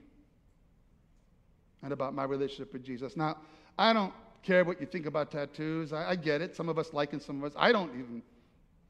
and 1.83 1.93
about 1.93 2.15
my 2.15 2.25
relationship 2.25 2.73
with 2.73 2.85
Jesus. 2.85 3.17
Now, 3.17 3.39
I 3.79 3.93
don't 3.93 4.13
care 4.43 4.65
what 4.65 4.81
you 4.81 4.87
think 4.87 5.07
about 5.07 5.31
tattoos. 5.31 5.93
I, 5.93 6.11
I 6.11 6.17
get 6.17 6.41
it. 6.41 6.57
Some 6.57 6.69
of 6.69 6.79
us 6.79 6.93
like 6.93 7.11
them, 7.11 7.21
some 7.21 7.43
of 7.43 7.45
us, 7.45 7.57
I 7.57 7.73
don't 7.73 7.91
even 7.95 8.23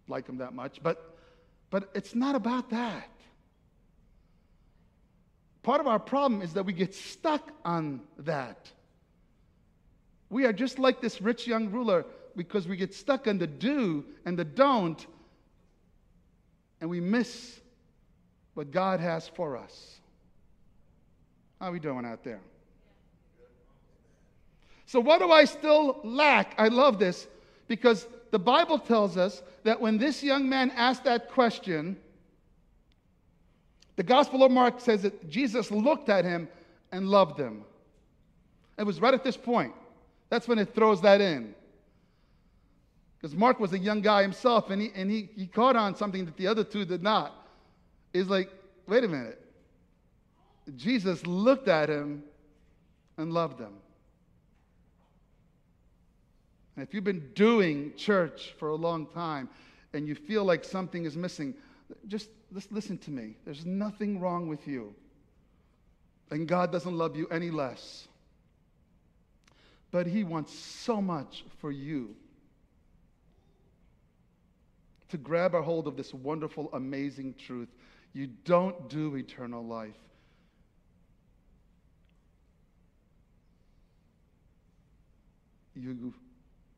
like 0.09 0.27
them 0.27 0.39
that 0.39 0.55
much. 0.55 0.83
But, 0.83 1.17
but 1.71 1.91
it's 1.95 2.15
not 2.15 2.35
about 2.35 2.71
that. 2.71 3.09
Part 5.63 5.81
of 5.81 5.87
our 5.87 5.99
problem 5.99 6.43
is 6.43 6.55
that 6.55 6.67
we 6.67 6.73
get 6.73 6.95
stuck 6.95 7.51
on 7.65 8.01
that. 8.19 8.71
We 10.29 10.45
are 10.47 10.53
just 10.53 10.79
like 10.79 11.01
this 11.01 11.21
rich 11.21 11.47
young 11.47 11.71
ruler 11.71 12.05
because 12.37 12.67
we 12.67 12.77
get 12.77 12.95
stuck 12.95 13.29
on 13.29 13.39
the 13.39 13.47
do 13.47 14.05
and 14.25 14.39
the 14.39 14.45
don't, 14.45 15.07
and 16.81 16.89
we 16.89 17.01
miss 17.01 17.61
what 18.55 18.71
God 18.71 18.99
has 18.99 19.29
for 19.29 19.57
us. 19.57 20.01
How 21.61 21.69
are 21.69 21.73
we 21.73 21.79
doing 21.79 22.05
out 22.05 22.25
there? 22.25 22.41
So, 24.93 25.01
what 25.01 25.21
do 25.21 25.33
I 25.33 25.47
still 25.47 26.01
lack? 26.05 26.55
I 26.59 26.69
love 26.69 26.99
this 26.99 27.27
because 27.67 28.07
the 28.31 28.39
Bible 28.39 28.79
tells 28.79 29.17
us 29.17 29.43
that 29.65 29.81
when 29.81 29.97
this 29.97 30.23
young 30.23 30.47
man 30.47 30.71
asked 30.77 31.05
that 31.05 31.31
question, 31.31 31.97
the 33.97 34.03
Gospel 34.03 34.45
of 34.45 34.53
Mark 34.53 34.81
says 34.81 35.01
that 35.01 35.31
Jesus 35.31 35.71
looked 35.71 36.11
at 36.11 36.27
him 36.27 36.47
and 36.93 37.09
loved 37.09 37.41
him. 37.41 37.65
It 38.77 38.85
was 38.85 39.01
right 39.01 39.15
at 39.15 39.25
this 39.25 39.35
point. 39.35 39.73
That's 40.29 40.47
when 40.47 40.59
it 40.59 40.75
throws 40.75 41.01
that 41.01 41.23
in. 41.23 41.55
Because 43.19 43.35
Mark 43.35 43.61
was 43.61 43.73
a 43.73 43.79
young 43.79 44.03
guy 44.03 44.21
himself, 44.21 44.69
and, 44.69 44.83
he, 44.83 44.91
and 44.95 45.11
he, 45.11 45.31
he 45.35 45.47
caught 45.47 45.75
on 45.75 45.97
something 45.97 46.27
that 46.27 46.37
the 46.37 46.47
other 46.47 46.65
two 46.65 46.85
did 46.85 47.03
not. 47.03 47.33
Is 48.13 48.29
like, 48.29 48.51
wait 48.87 49.05
a 49.05 49.09
minute. 49.09 49.41
Jesus 50.77 51.27
looked 51.27 51.69
at 51.69 51.89
him 51.89 52.25
and 53.17 53.33
loved 53.33 53.59
him. 53.59 53.73
And 56.77 56.87
if 56.87 56.95
you've 56.95 57.05
been 57.05 57.31
doing 57.35 57.93
church 57.97 58.55
for 58.59 58.71
a 58.71 58.75
long 58.75 59.07
time 59.07 59.49
and 59.93 60.09
you 60.09 60.15
feel 60.15 60.45
like 60.45 60.65
something 60.65 61.05
is 61.05 61.17
missing, 61.17 61.55
just 62.09 62.29
listen 62.71 62.97
to 62.99 63.11
me. 63.11 63.37
There's 63.45 63.67
nothing 63.67 64.21
wrong 64.21 64.49
with 64.49 64.67
you. 64.67 64.95
And 66.31 66.49
God 66.49 66.73
doesn't 66.73 66.97
love 66.97 67.15
you 67.15 67.27
any 67.29 67.51
less. 67.51 68.09
But 69.91 70.07
He 70.07 70.25
wants 70.25 70.59
so 70.59 71.03
much 71.03 71.45
for 71.59 71.71
you 71.71 72.17
to 75.11 75.19
grab 75.19 75.55
a 75.55 75.61
hold 75.61 75.87
of 75.87 75.95
this 75.95 76.15
wonderful, 76.15 76.71
amazing 76.73 77.35
truth. 77.35 77.69
You 78.15 78.29
don't 78.47 78.89
do 78.89 79.15
eternal 79.17 79.63
life. 79.63 79.91
You 85.75 86.15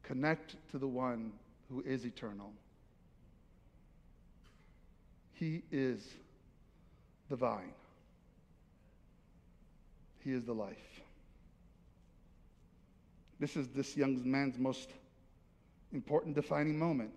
Connect 0.05 0.57
to 0.71 0.79
the 0.79 0.87
one 0.87 1.33
who 1.71 1.83
is 1.83 2.05
eternal. 2.05 2.53
He 5.33 5.63
is 5.73 6.07
the 7.29 7.37
vine, 7.37 7.73
He 10.21 10.33
is 10.33 10.45
the 10.45 10.55
life. 10.55 10.77
This 13.41 13.57
is 13.57 13.69
this 13.69 13.97
young 13.97 14.21
man's 14.31 14.59
most 14.59 14.91
important 15.93 16.35
defining 16.35 16.79
moment. 16.79 17.11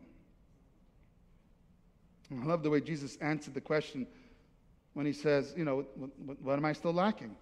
I 2.31 2.45
love 2.45 2.63
the 2.63 2.69
way 2.69 2.81
Jesus 2.81 3.17
answered 3.21 3.53
the 3.53 3.61
question 3.61 4.05
when 4.93 5.05
he 5.05 5.13
says, 5.13 5.53
You 5.55 5.63
know, 5.63 5.85
what, 5.95 6.41
what, 6.41 6.57
am 6.57 6.65
I 6.65 6.73
still 6.73 6.91
lacking? 6.91 7.35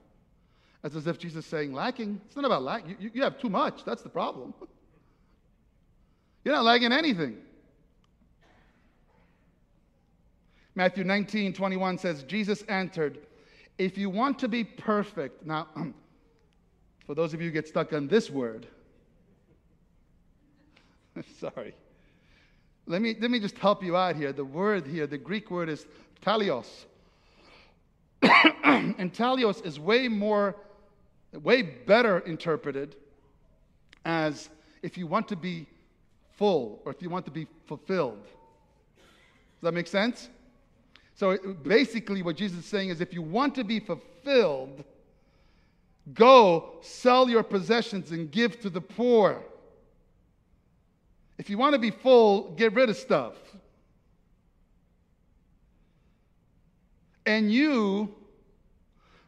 It's 0.83 0.95
as 0.95 1.07
if 1.07 1.17
Jesus 1.17 1.45
saying, 1.45 1.73
Lacking? 1.73 2.21
It's 2.25 2.35
not 2.35 2.45
about 2.45 2.61
lack. 2.61 2.87
You, 2.87 3.09
you 3.13 3.23
have 3.23 3.39
too 3.39 3.49
much. 3.49 3.83
That's 3.85 4.03
the 4.03 4.09
problem. 4.09 4.53
You're 6.45 6.53
not 6.53 6.63
lacking 6.63 6.93
anything. 6.93 7.37
Matthew 10.75 11.03
19, 11.03 11.53
21 11.53 11.97
says, 11.97 12.23
Jesus 12.23 12.61
answered, 12.63 13.17
If 13.79 13.97
you 13.97 14.11
want 14.11 14.37
to 14.39 14.47
be 14.47 14.63
perfect, 14.63 15.43
now, 15.43 15.67
for 17.07 17.15
those 17.15 17.33
of 17.33 17.41
you 17.41 17.47
who 17.47 17.51
get 17.51 17.67
stuck 17.67 17.93
on 17.93 18.07
this 18.07 18.29
word, 18.29 18.67
sorry. 21.39 21.73
Let 22.85 23.01
me, 23.01 23.15
let 23.19 23.31
me 23.31 23.39
just 23.39 23.57
help 23.57 23.83
you 23.83 23.97
out 23.97 24.15
here. 24.15 24.31
The 24.31 24.45
word 24.45 24.85
here, 24.85 25.07
the 25.07 25.17
Greek 25.17 25.49
word 25.49 25.67
is 25.67 25.87
teleios. 26.21 26.85
and 28.21 29.11
teleios 29.11 29.65
is 29.65 29.79
way 29.79 30.07
more, 30.07 30.55
way 31.33 31.63
better 31.63 32.19
interpreted 32.19 32.95
as 34.03 34.51
if 34.83 34.95
you 34.95 35.07
want 35.07 35.27
to 35.29 35.35
be 35.35 35.65
full 36.37 36.81
or 36.85 36.91
if 36.91 37.01
you 37.01 37.09
want 37.09 37.25
to 37.25 37.31
be 37.31 37.47
fulfilled. 37.65 38.23
Does 38.23 39.61
that 39.63 39.73
make 39.73 39.87
sense? 39.87 40.29
So 41.15 41.37
basically, 41.63 42.21
what 42.21 42.35
Jesus 42.35 42.59
is 42.59 42.65
saying 42.65 42.89
is 42.89 42.99
if 42.99 43.13
you 43.13 43.21
want 43.21 43.55
to 43.55 43.63
be 43.63 43.79
fulfilled, 43.79 44.83
go 46.13 46.75
sell 46.81 47.29
your 47.29 47.43
possessions 47.43 48.11
and 48.11 48.29
give 48.29 48.59
to 48.61 48.69
the 48.69 48.81
poor. 48.81 49.41
If 51.37 51.49
you 51.49 51.57
want 51.57 51.73
to 51.73 51.79
be 51.79 51.91
full, 51.91 52.51
get 52.51 52.73
rid 52.73 52.89
of 52.89 52.97
stuff. 52.97 53.33
And 57.25 57.51
you 57.51 58.13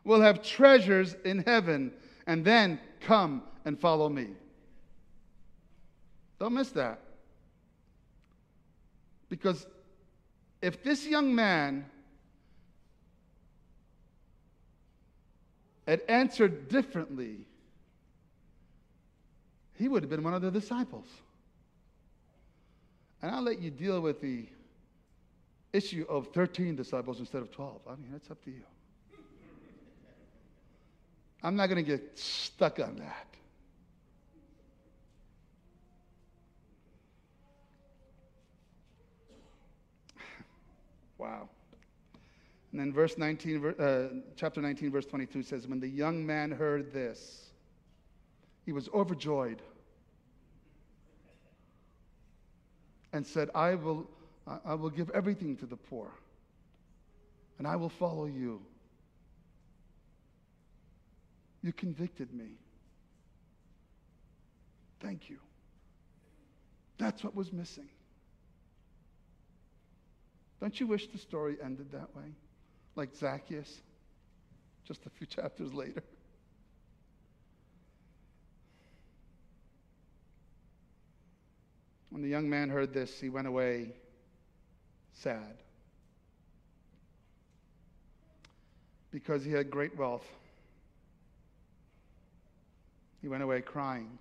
will 0.04 0.22
have 0.22 0.42
treasures 0.42 1.16
in 1.26 1.40
heaven, 1.40 1.92
and 2.28 2.46
then 2.46 2.80
come 3.02 3.44
and 3.66 3.80
follow 3.80 4.08
me. 4.08 4.28
Don't 6.40 6.54
miss 6.54 6.70
that. 6.72 7.00
Because 9.30 9.66
if 10.62 10.84
this 10.84 11.06
young 11.06 11.34
man 11.34 11.86
had 15.88 16.02
answered 16.08 16.70
differently, 16.70 17.38
he 19.76 19.88
would 19.88 20.04
have 20.04 20.10
been 20.10 20.24
one 20.24 20.34
of 20.34 20.42
the 20.42 20.52
disciples. 20.52 21.08
And 23.22 23.32
I'll 23.32 23.42
let 23.42 23.60
you 23.60 23.72
deal 23.72 24.02
with 24.02 24.22
the 24.22 24.46
issue 25.74 26.06
of 26.10 26.28
13 26.34 26.76
disciples 26.76 27.20
instead 27.20 27.42
of 27.42 27.52
12. 27.52 27.82
I 27.88 27.92
mean, 27.92 28.10
that's 28.12 28.30
up 28.32 28.44
to 28.46 28.52
you. 28.52 28.64
I'm 31.44 31.56
not 31.56 31.68
going 31.68 31.84
to 31.84 31.90
get 31.90 32.18
stuck 32.18 32.80
on 32.80 32.96
that. 32.98 33.28
Wow. 41.18 41.50
And 42.72 42.82
then 42.82 42.94
verse 42.94 43.18
19, 43.18 43.76
uh, 43.80 44.08
chapter 44.36 44.62
19, 44.62 44.92
verse 44.92 45.06
22 45.06 45.44
says, 45.44 45.68
When 45.68 45.80
the 45.80 45.88
young 45.88 46.26
man 46.26 46.52
heard 46.52 46.94
this, 46.94 47.50
he 48.66 48.74
was 48.74 48.90
overjoyed 48.94 49.62
and 53.14 53.26
said, 53.26 53.50
I 53.56 53.76
will, 53.76 54.08
I 54.66 54.74
will 54.76 54.90
give 54.90 55.10
everything 55.12 55.56
to 55.58 55.66
the 55.66 55.78
poor, 55.78 56.12
and 57.58 57.66
I 57.66 57.78
will 57.78 57.90
follow 57.90 58.26
you. 58.26 58.62
You 61.64 61.74
convicted 61.74 62.34
me. 62.34 62.52
Thank 65.00 65.30
you. 65.30 65.38
That's 66.98 67.24
what 67.24 67.36
was 67.36 67.52
missing. 67.54 67.90
Don't 70.60 70.80
you 70.80 70.88
wish 70.88 71.08
the 71.08 71.18
story 71.18 71.58
ended 71.64 71.92
that 71.92 72.16
way? 72.16 72.24
Like 72.96 73.16
Zacchaeus, 73.16 73.82
just 74.86 75.06
a 75.06 75.10
few 75.10 75.28
chapters 75.28 75.74
later. 75.74 76.04
When 82.10 82.22
the 82.24 82.30
young 82.30 82.50
man 82.50 82.70
heard 82.70 82.94
this, 82.94 83.20
he 83.20 83.30
went 83.30 83.48
away 83.48 83.92
sad 85.14 85.58
because 89.12 89.44
he 89.44 89.52
had 89.52 89.70
great 89.70 89.96
wealth. 89.98 90.26
He 93.22 93.28
went 93.28 93.44
away 93.44 93.62
crying. 93.62 94.18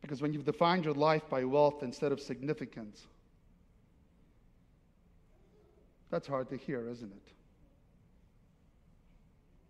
Because 0.00 0.22
when 0.22 0.32
you've 0.32 0.44
defined 0.44 0.84
your 0.84 0.94
life 0.94 1.22
by 1.28 1.44
wealth 1.44 1.82
instead 1.82 2.12
of 2.12 2.20
significance, 2.20 3.06
that's 6.10 6.26
hard 6.26 6.48
to 6.50 6.56
hear, 6.56 6.88
isn't 6.88 7.12
it? 7.12 7.32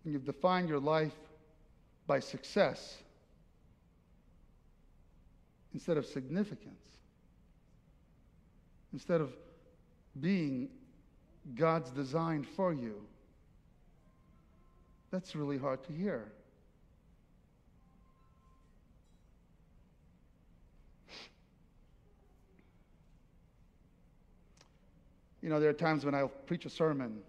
When 0.03 0.13
you've 0.13 0.25
defined 0.25 0.69
your 0.69 0.79
life 0.79 1.13
by 2.07 2.19
success 2.19 2.97
instead 5.73 5.97
of 5.97 6.05
significance, 6.05 6.81
instead 8.93 9.21
of 9.21 9.31
being 10.19 10.69
God's 11.55 11.91
design 11.91 12.43
for 12.55 12.73
you, 12.73 13.01
that's 15.11 15.35
really 15.35 15.57
hard 15.57 15.83
to 15.83 15.93
hear. 15.93 16.31
You 25.41 25.49
know, 25.49 25.59
there 25.59 25.69
are 25.69 25.73
times 25.73 26.05
when 26.05 26.13
I'll 26.13 26.27
preach 26.27 26.65
a 26.65 26.69
sermon, 26.69 27.21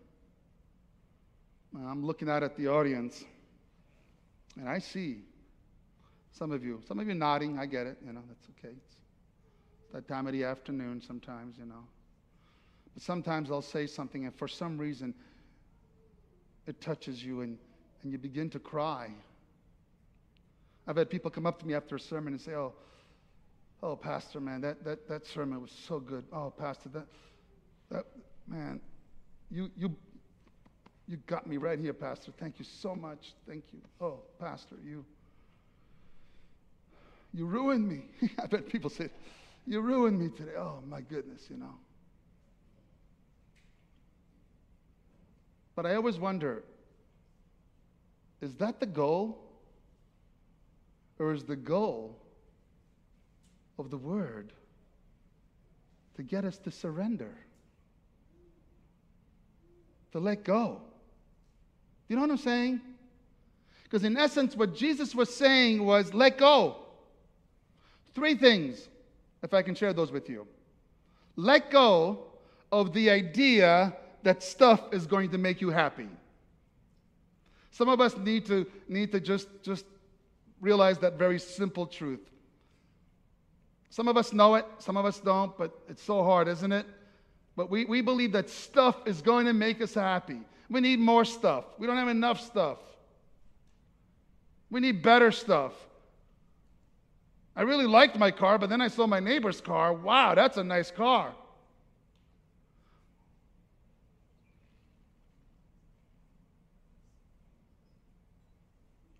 I'm 1.74 2.04
looking 2.04 2.28
out 2.28 2.42
at 2.42 2.56
the 2.56 2.68
audience, 2.68 3.24
and 4.58 4.68
I 4.68 4.78
see 4.78 5.20
some 6.32 6.52
of 6.52 6.62
you, 6.62 6.82
some 6.86 6.98
of 6.98 7.08
you 7.08 7.14
nodding. 7.14 7.58
I 7.58 7.64
get 7.64 7.86
it. 7.86 7.96
You 8.04 8.12
know, 8.12 8.22
that's 8.28 8.46
okay. 8.58 8.74
It's 8.76 8.96
that 9.92 10.06
time 10.06 10.26
of 10.26 10.34
the 10.34 10.44
afternoon 10.44 11.00
sometimes, 11.00 11.56
you 11.58 11.64
know. 11.64 11.84
But 12.92 13.02
sometimes 13.02 13.50
I'll 13.50 13.62
say 13.62 13.86
something, 13.86 14.26
and 14.26 14.34
for 14.34 14.48
some 14.48 14.76
reason, 14.76 15.14
it 16.66 16.80
touches 16.82 17.24
you, 17.24 17.40
and, 17.40 17.56
and 18.02 18.12
you 18.12 18.18
begin 18.18 18.50
to 18.50 18.58
cry. 18.58 19.08
I've 20.86 20.96
had 20.96 21.08
people 21.08 21.30
come 21.30 21.46
up 21.46 21.58
to 21.60 21.66
me 21.66 21.74
after 21.74 21.96
a 21.96 22.00
sermon 22.00 22.34
and 22.34 22.40
say, 22.40 22.52
Oh, 22.52 22.74
oh, 23.82 23.96
Pastor, 23.96 24.40
man, 24.40 24.60
that, 24.60 24.84
that, 24.84 25.08
that 25.08 25.26
sermon 25.26 25.62
was 25.62 25.72
so 25.88 25.98
good. 26.00 26.24
Oh, 26.32 26.50
Pastor, 26.50 26.90
that 26.90 27.06
that, 27.92 28.06
man, 28.46 28.80
you, 29.50 29.70
you, 29.76 29.94
you 31.06 31.18
got 31.26 31.46
me 31.46 31.56
right 31.56 31.78
here, 31.78 31.92
Pastor. 31.92 32.32
Thank 32.38 32.58
you 32.58 32.64
so 32.64 32.94
much. 32.94 33.34
Thank 33.46 33.64
you. 33.72 33.80
Oh, 34.00 34.20
Pastor, 34.40 34.76
you, 34.84 35.04
you 37.32 37.46
ruined 37.46 37.88
me. 37.88 38.04
I 38.42 38.46
bet 38.46 38.68
people 38.68 38.90
say, 38.90 39.10
you 39.66 39.80
ruined 39.80 40.18
me 40.18 40.30
today. 40.36 40.56
Oh, 40.56 40.82
my 40.88 41.00
goodness, 41.00 41.46
you 41.50 41.56
know. 41.56 41.74
But 45.74 45.86
I 45.86 45.94
always 45.94 46.18
wonder 46.18 46.64
is 48.40 48.56
that 48.56 48.80
the 48.80 48.86
goal? 48.86 49.38
Or 51.18 51.32
is 51.32 51.44
the 51.44 51.54
goal 51.54 52.18
of 53.78 53.90
the 53.90 53.96
word 53.96 54.52
to 56.16 56.22
get 56.24 56.44
us 56.44 56.58
to 56.58 56.72
surrender? 56.72 57.36
To 60.12 60.18
let 60.18 60.44
go. 60.44 60.80
You 62.08 62.16
know 62.16 62.22
what 62.22 62.30
I'm 62.30 62.38
saying? 62.38 62.80
Because 63.84 64.04
in 64.04 64.16
essence, 64.16 64.56
what 64.56 64.74
Jesus 64.74 65.14
was 65.14 65.34
saying 65.34 65.84
was 65.84 66.14
let 66.14 66.38
go. 66.38 66.76
Three 68.14 68.34
things, 68.34 68.88
if 69.42 69.52
I 69.52 69.62
can 69.62 69.74
share 69.74 69.92
those 69.92 70.12
with 70.12 70.28
you. 70.28 70.46
Let 71.36 71.70
go 71.70 72.24
of 72.70 72.92
the 72.92 73.10
idea 73.10 73.94
that 74.22 74.42
stuff 74.42 74.92
is 74.92 75.06
going 75.06 75.30
to 75.30 75.38
make 75.38 75.60
you 75.60 75.70
happy. 75.70 76.08
Some 77.70 77.88
of 77.88 78.00
us 78.00 78.16
need 78.16 78.46
to, 78.46 78.66
need 78.88 79.12
to 79.12 79.20
just, 79.20 79.48
just 79.62 79.84
realize 80.60 80.98
that 80.98 81.18
very 81.18 81.38
simple 81.38 81.86
truth. 81.86 82.20
Some 83.88 84.08
of 84.08 84.16
us 84.16 84.32
know 84.32 84.54
it, 84.54 84.66
some 84.78 84.96
of 84.96 85.04
us 85.04 85.20
don't, 85.20 85.56
but 85.56 85.78
it's 85.88 86.02
so 86.02 86.22
hard, 86.22 86.48
isn't 86.48 86.72
it? 86.72 86.86
But 87.56 87.70
we, 87.70 87.84
we 87.84 88.00
believe 88.00 88.32
that 88.32 88.48
stuff 88.48 88.96
is 89.06 89.20
going 89.20 89.46
to 89.46 89.52
make 89.52 89.80
us 89.82 89.94
happy. 89.94 90.40
We 90.70 90.80
need 90.80 90.98
more 90.98 91.24
stuff. 91.24 91.64
We 91.78 91.86
don't 91.86 91.96
have 91.96 92.08
enough 92.08 92.40
stuff. 92.40 92.78
We 94.70 94.80
need 94.80 95.02
better 95.02 95.30
stuff. 95.30 95.72
I 97.54 97.62
really 97.62 97.86
liked 97.86 98.18
my 98.18 98.30
car, 98.30 98.58
but 98.58 98.70
then 98.70 98.80
I 98.80 98.88
saw 98.88 99.06
my 99.06 99.20
neighbor's 99.20 99.60
car. 99.60 99.92
Wow, 99.92 100.34
that's 100.34 100.56
a 100.56 100.64
nice 100.64 100.90
car. 100.90 101.34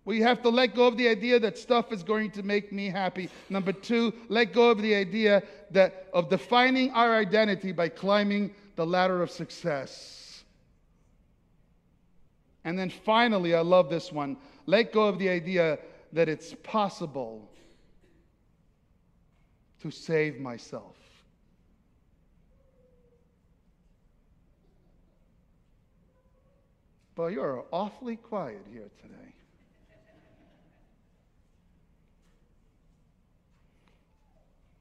We 0.05 0.19
have 0.21 0.41
to 0.41 0.49
let 0.49 0.75
go 0.75 0.87
of 0.87 0.97
the 0.97 1.07
idea 1.07 1.39
that 1.39 1.57
stuff 1.57 1.93
is 1.93 2.03
going 2.03 2.31
to 2.31 2.43
make 2.43 2.73
me 2.73 2.89
happy. 2.89 3.29
Number 3.49 3.71
two, 3.71 4.13
let 4.27 4.51
go 4.51 4.69
of 4.69 4.81
the 4.81 4.93
idea 4.93 5.43
that 5.71 6.07
of 6.13 6.29
defining 6.29 6.91
our 6.91 7.15
identity 7.15 7.71
by 7.71 7.87
climbing 7.89 8.53
the 8.75 8.85
ladder 8.85 9.21
of 9.21 9.31
success. 9.31 10.43
And 12.65 12.77
then 12.77 12.89
finally, 12.89 13.55
I 13.55 13.61
love 13.61 13.89
this 13.89 14.11
one. 14.11 14.37
Let 14.65 14.91
go 14.91 15.07
of 15.07 15.19
the 15.19 15.29
idea 15.29 15.79
that 16.11 16.27
it's 16.29 16.53
possible 16.63 17.49
to 19.81 19.91
save 19.91 20.39
myself. 20.39 20.95
But 27.15 27.27
you're 27.27 27.65
awfully 27.71 28.15
quiet 28.15 28.65
here 28.71 28.89
today. 29.01 29.33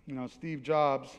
You 0.07 0.15
know, 0.15 0.27
Steve 0.27 0.63
Jobs, 0.63 1.11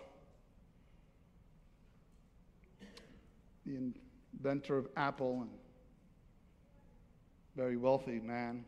the 3.65 3.93
inventor 4.37 4.77
of 4.77 4.87
Apple 4.97 5.41
and 5.41 5.49
very 7.55 7.77
wealthy 7.77 8.19
man, 8.19 8.65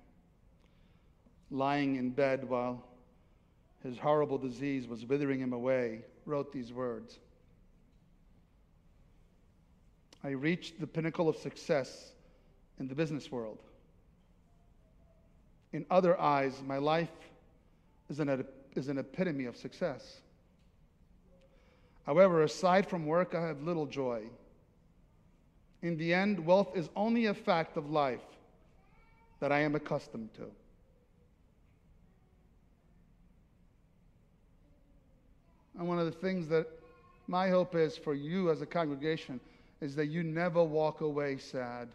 lying 1.51 1.97
in 1.97 2.11
bed 2.11 2.47
while 2.47 2.83
his 3.83 3.97
horrible 3.97 4.37
disease 4.37 4.87
was 4.87 5.05
withering 5.05 5.39
him 5.39 5.53
away, 5.53 6.01
wrote 6.25 6.51
these 6.51 6.71
words 6.71 7.19
I 10.23 10.29
reached 10.29 10.79
the 10.79 10.87
pinnacle 10.87 11.29
of 11.29 11.35
success 11.35 12.13
in 12.79 12.87
the 12.87 12.95
business 12.95 13.31
world. 13.31 13.59
In 15.71 15.85
other 15.91 16.19
eyes, 16.19 16.63
my 16.65 16.77
life 16.77 17.11
is 18.09 18.19
an 18.19 18.29
is 18.77 18.87
an 18.87 18.97
epitome 18.97 19.45
of 19.45 19.55
success. 19.55 20.21
However, 22.05 22.43
aside 22.43 22.87
from 22.87 23.05
work, 23.05 23.33
I 23.33 23.41
have 23.41 23.61
little 23.63 23.85
joy. 23.85 24.23
In 25.81 25.97
the 25.97 26.13
end, 26.13 26.45
wealth 26.45 26.75
is 26.75 26.89
only 26.95 27.25
a 27.25 27.33
fact 27.33 27.77
of 27.77 27.89
life 27.89 28.21
that 29.39 29.51
I 29.51 29.59
am 29.59 29.75
accustomed 29.75 30.33
to. 30.35 30.45
And 35.77 35.87
one 35.87 35.99
of 35.99 36.05
the 36.05 36.11
things 36.11 36.47
that 36.49 36.67
my 37.27 37.49
hope 37.49 37.75
is 37.75 37.97
for 37.97 38.13
you 38.13 38.49
as 38.49 38.61
a 38.61 38.65
congregation 38.65 39.39
is 39.81 39.95
that 39.95 40.07
you 40.07 40.23
never 40.23 40.63
walk 40.63 41.01
away 41.01 41.37
sad 41.37 41.89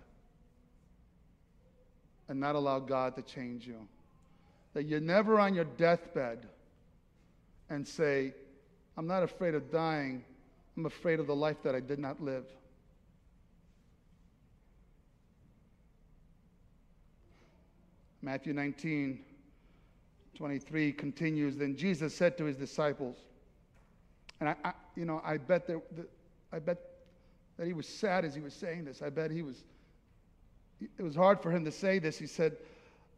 and 2.29 2.39
not 2.39 2.55
allow 2.55 2.79
God 2.79 3.17
to 3.17 3.23
change 3.23 3.67
you. 3.67 3.77
That 4.75 4.85
you're 4.85 5.01
never 5.01 5.41
on 5.41 5.55
your 5.55 5.65
deathbed 5.65 6.47
and 7.71 7.87
say, 7.87 8.35
I'm 8.97 9.07
not 9.07 9.23
afraid 9.23 9.55
of 9.55 9.71
dying, 9.71 10.25
I'm 10.77 10.87
afraid 10.87 11.21
of 11.21 11.27
the 11.27 11.35
life 11.35 11.63
that 11.63 11.75
I 11.75 11.81
did 11.81 11.99
not 11.99 12.21
live. 12.21 12.45
Matthew 18.23 18.53
19, 18.53 19.21
23 20.35 20.93
continues. 20.93 21.57
Then 21.57 21.75
Jesus 21.75 22.15
said 22.15 22.37
to 22.37 22.45
his 22.45 22.57
disciples, 22.57 23.17
and 24.41 24.51
I, 24.51 24.57
I 24.65 24.73
you 24.95 25.05
know, 25.05 25.23
I 25.25 25.39
bet 25.39 25.67
that, 25.69 25.81
I 26.53 26.59
bet 26.59 26.79
that 27.57 27.67
he 27.67 27.73
was 27.73 27.87
sad 27.87 28.25
as 28.25 28.35
he 28.35 28.41
was 28.41 28.53
saying 28.53 28.85
this. 28.85 29.01
I 29.01 29.09
bet 29.09 29.31
he 29.31 29.43
was, 29.43 29.65
it 30.99 31.03
was 31.03 31.15
hard 31.15 31.41
for 31.41 31.51
him 31.51 31.65
to 31.65 31.73
say 31.73 31.99
this. 31.99 32.19
He 32.19 32.27
said, 32.27 32.57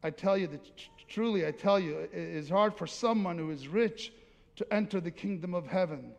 I 0.05 0.11
tell 0.11 0.37
you 0.37 0.47
that 0.49 0.61
truly, 1.09 1.47
I 1.47 1.51
tell 1.51 1.81
you, 1.81 1.99
it 1.99 2.13
is 2.13 2.49
hard 2.49 2.77
for 2.77 2.87
someone 2.87 3.39
who 3.39 3.51
is 3.51 3.67
rich 3.67 4.13
to 4.57 4.73
enter 4.73 5.01
the 5.01 5.11
kingdom 5.11 5.55
of 5.55 5.67
heaven. 5.67 6.13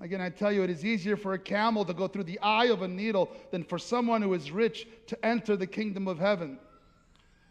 Again, 0.00 0.20
I 0.20 0.30
tell 0.30 0.50
you, 0.50 0.62
it 0.62 0.70
is 0.70 0.84
easier 0.84 1.16
for 1.16 1.34
a 1.34 1.38
camel 1.38 1.84
to 1.84 1.92
go 1.92 2.08
through 2.08 2.24
the 2.24 2.38
eye 2.40 2.66
of 2.66 2.82
a 2.82 2.88
needle 2.88 3.30
than 3.50 3.62
for 3.62 3.78
someone 3.78 4.22
who 4.22 4.32
is 4.32 4.50
rich 4.50 4.86
to 5.08 5.26
enter 5.26 5.56
the 5.56 5.66
kingdom 5.66 6.08
of 6.08 6.18
heaven. 6.18 6.58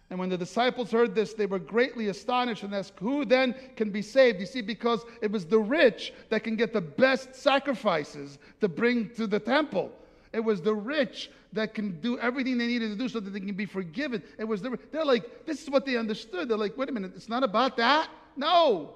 And 0.10 0.18
when 0.18 0.30
the 0.30 0.38
disciples 0.38 0.90
heard 0.90 1.14
this, 1.14 1.34
they 1.34 1.46
were 1.46 1.60
greatly 1.60 2.08
astonished 2.08 2.64
and 2.64 2.74
asked, 2.74 2.94
Who 3.00 3.26
then 3.26 3.54
can 3.76 3.92
be 3.92 4.02
saved? 4.02 4.40
You 4.40 4.48
see, 4.48 4.62
because 4.62 5.06
it 5.22 5.32
was 5.32 5.46
the 5.46 5.60
rich 5.60 6.14
that 6.30 6.44
can 6.44 6.56
get 6.56 6.74
the 6.74 6.82
best 6.82 7.36
sacrifices 7.36 8.40
to 8.62 8.68
bring 8.68 9.10
to 9.12 9.28
the 9.28 9.40
temple. 9.40 9.92
It 10.34 10.40
was 10.40 10.62
the 10.62 10.74
rich 10.74 11.30
that 11.54 11.76
can 11.76 12.00
do 12.02 12.18
everything 12.18 12.58
they 12.58 12.68
needed 12.68 12.90
to 12.90 12.96
do 12.96 13.10
so 13.10 13.20
that 13.20 13.30
they 13.30 13.40
can 13.40 13.54
be 13.54 13.66
forgiven. 13.66 14.24
It 14.40 14.46
was 14.46 14.62
the, 14.62 14.78
they're 14.92 15.06
like, 15.06 15.46
this 15.46 15.62
is 15.62 15.70
what 15.70 15.86
they 15.86 15.98
understood. 15.98 16.50
They're 16.50 16.58
like, 16.58 16.78
wait 16.78 16.90
a 16.90 16.92
minute, 16.92 17.14
it's 17.16 17.30
not 17.30 17.44
about 17.44 17.78
that. 17.78 18.10
No. 18.36 18.96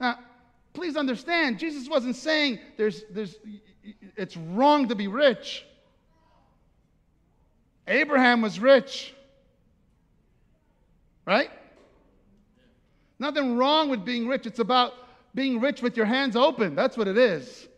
Now, 0.00 0.18
please 0.72 0.96
understand, 0.96 1.58
Jesus 1.58 1.88
wasn't 1.88 2.16
saying 2.16 2.58
there's, 2.76 3.04
there's, 3.10 3.36
it's 4.16 4.36
wrong 4.36 4.88
to 4.88 4.94
be 4.94 5.08
rich. 5.08 5.64
Abraham 7.86 8.40
was 8.40 8.58
rich. 8.58 9.14
Right? 11.26 11.50
Nothing 13.18 13.56
wrong 13.56 13.90
with 13.90 14.04
being 14.04 14.26
rich. 14.26 14.46
It's 14.46 14.58
about 14.58 14.94
being 15.34 15.60
rich 15.60 15.82
with 15.82 15.96
your 15.96 16.06
hands 16.06 16.34
open. 16.34 16.74
That's 16.74 16.96
what 16.96 17.06
it 17.06 17.18
is. 17.18 17.68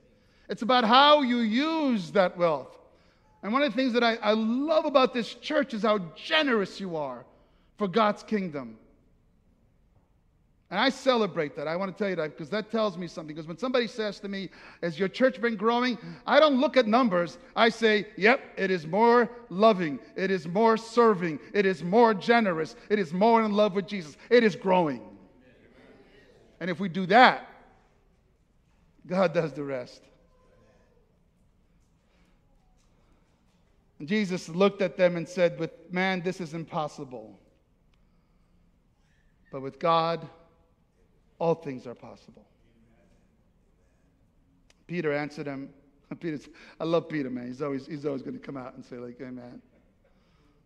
It's 0.48 0.62
about 0.62 0.84
how 0.84 1.22
you 1.22 1.38
use 1.38 2.12
that 2.12 2.36
wealth. 2.36 2.78
And 3.42 3.52
one 3.52 3.62
of 3.62 3.72
the 3.72 3.76
things 3.76 3.92
that 3.94 4.04
I, 4.04 4.14
I 4.16 4.32
love 4.32 4.84
about 4.84 5.12
this 5.12 5.34
church 5.34 5.74
is 5.74 5.82
how 5.82 5.98
generous 6.14 6.78
you 6.78 6.96
are 6.96 7.24
for 7.82 7.88
God's 7.88 8.22
kingdom. 8.22 8.76
And 10.70 10.78
I 10.78 10.88
celebrate 10.88 11.56
that. 11.56 11.66
I 11.66 11.74
want 11.74 11.90
to 11.90 11.98
tell 12.00 12.08
you 12.08 12.14
that 12.14 12.30
because 12.30 12.48
that 12.50 12.70
tells 12.70 12.96
me 12.96 13.08
something. 13.08 13.34
Because 13.34 13.48
when 13.48 13.58
somebody 13.58 13.88
says 13.88 14.20
to 14.20 14.28
me, 14.28 14.50
Has 14.84 15.00
your 15.00 15.08
church 15.08 15.40
been 15.40 15.56
growing? 15.56 15.98
I 16.24 16.38
don't 16.38 16.60
look 16.60 16.76
at 16.76 16.86
numbers. 16.86 17.38
I 17.56 17.70
say, 17.70 18.06
Yep, 18.16 18.40
it 18.56 18.70
is 18.70 18.86
more 18.86 19.28
loving. 19.48 19.98
It 20.14 20.30
is 20.30 20.46
more 20.46 20.76
serving. 20.76 21.40
It 21.52 21.66
is 21.66 21.82
more 21.82 22.14
generous. 22.14 22.76
It 22.88 23.00
is 23.00 23.12
more 23.12 23.42
in 23.42 23.52
love 23.52 23.74
with 23.74 23.88
Jesus. 23.88 24.16
It 24.30 24.44
is 24.44 24.54
growing. 24.54 25.02
And 26.60 26.70
if 26.70 26.78
we 26.78 26.88
do 26.88 27.04
that, 27.06 27.48
God 29.08 29.34
does 29.34 29.52
the 29.54 29.64
rest. 29.64 30.02
And 33.98 34.06
Jesus 34.06 34.48
looked 34.48 34.82
at 34.82 34.96
them 34.96 35.16
and 35.16 35.28
said, 35.28 35.58
With 35.58 35.72
man, 35.90 36.22
this 36.22 36.40
is 36.40 36.54
impossible. 36.54 37.40
But 39.52 39.60
with 39.60 39.78
God, 39.78 40.26
all 41.38 41.54
things 41.54 41.86
are 41.86 41.94
possible. 41.94 42.44
Peter 44.86 45.12
answered 45.12 45.46
him. 45.46 45.68
Peter, 46.20 46.38
I 46.80 46.84
love 46.84 47.08
Peter, 47.08 47.30
man. 47.30 47.46
He's 47.46 47.62
always, 47.62 47.86
he's 47.86 48.06
always 48.06 48.22
going 48.22 48.34
to 48.34 48.44
come 48.44 48.56
out 48.56 48.74
and 48.74 48.84
say, 48.84 48.96
like, 48.96 49.18
hey, 49.18 49.30
man, 49.30 49.60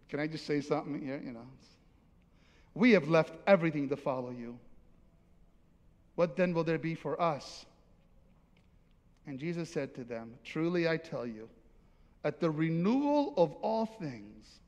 can 0.08 0.20
I 0.20 0.28
just 0.28 0.46
say 0.46 0.60
something 0.60 1.04
here? 1.04 1.20
You 1.22 1.32
know, 1.32 1.46
we 2.74 2.92
have 2.92 3.08
left 3.08 3.34
everything 3.46 3.88
to 3.88 3.96
follow 3.96 4.30
you. 4.30 4.56
What 6.14 6.36
then 6.36 6.54
will 6.54 6.64
there 6.64 6.78
be 6.78 6.94
for 6.94 7.20
us? 7.20 7.66
And 9.26 9.38
Jesus 9.38 9.68
said 9.68 9.94
to 9.96 10.04
them, 10.04 10.32
Truly 10.44 10.88
I 10.88 10.96
tell 10.96 11.26
you, 11.26 11.48
at 12.22 12.40
the 12.40 12.50
renewal 12.50 13.34
of 13.36 13.52
all 13.62 13.86
things, 13.86 14.60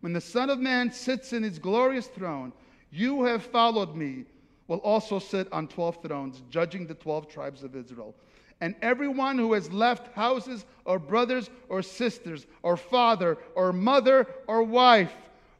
when 0.00 0.12
the 0.12 0.20
Son 0.20 0.50
of 0.50 0.58
Man 0.58 0.92
sits 0.92 1.32
in 1.32 1.42
his 1.42 1.58
glorious 1.58 2.08
throne, 2.08 2.52
you 2.90 3.24
have 3.24 3.42
followed 3.44 3.94
me, 3.94 4.24
will 4.66 4.78
also 4.78 5.18
sit 5.18 5.52
on 5.52 5.66
12 5.66 6.02
thrones, 6.02 6.42
judging 6.48 6.86
the 6.86 6.94
12 6.94 7.28
tribes 7.28 7.64
of 7.64 7.74
Israel. 7.74 8.14
And 8.60 8.76
everyone 8.82 9.36
who 9.36 9.52
has 9.54 9.72
left 9.72 10.14
houses 10.14 10.64
or 10.84 10.98
brothers 10.98 11.50
or 11.68 11.82
sisters 11.82 12.46
or 12.62 12.76
father 12.76 13.38
or 13.54 13.72
mother 13.72 14.28
or 14.46 14.62
wife 14.62 15.12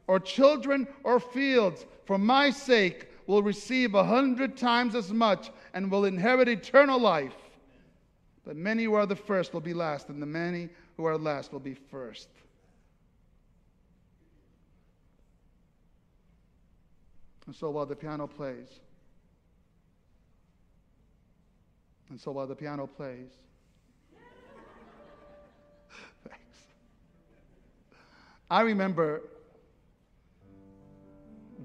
or 0.07 0.19
children 0.19 0.87
or 1.03 1.19
fields 1.19 1.85
for 2.05 2.17
my 2.17 2.51
sake 2.51 3.07
will 3.27 3.43
receive 3.43 3.95
a 3.95 4.03
hundred 4.03 4.55
times 4.55 4.95
as 4.95 5.11
much 5.11 5.51
and 5.73 5.91
will 5.91 6.05
inherit 6.05 6.47
eternal 6.47 6.99
life. 6.99 7.35
But 8.45 8.55
many 8.55 8.85
who 8.85 8.93
are 8.93 9.05
the 9.05 9.15
first 9.15 9.53
will 9.53 9.61
be 9.61 9.73
last, 9.73 10.09
and 10.09 10.21
the 10.21 10.25
many 10.25 10.69
who 10.97 11.05
are 11.05 11.17
last 11.17 11.53
will 11.53 11.59
be 11.59 11.73
first. 11.73 12.29
And 17.51 17.57
so 17.57 17.69
while 17.69 17.85
the 17.85 17.97
piano 17.97 18.27
plays, 18.27 18.69
and 22.09 22.17
so 22.17 22.31
while 22.31 22.47
the 22.47 22.55
piano 22.55 22.87
plays, 22.87 23.27
thanks. 26.23 26.57
I 28.49 28.61
remember 28.61 29.23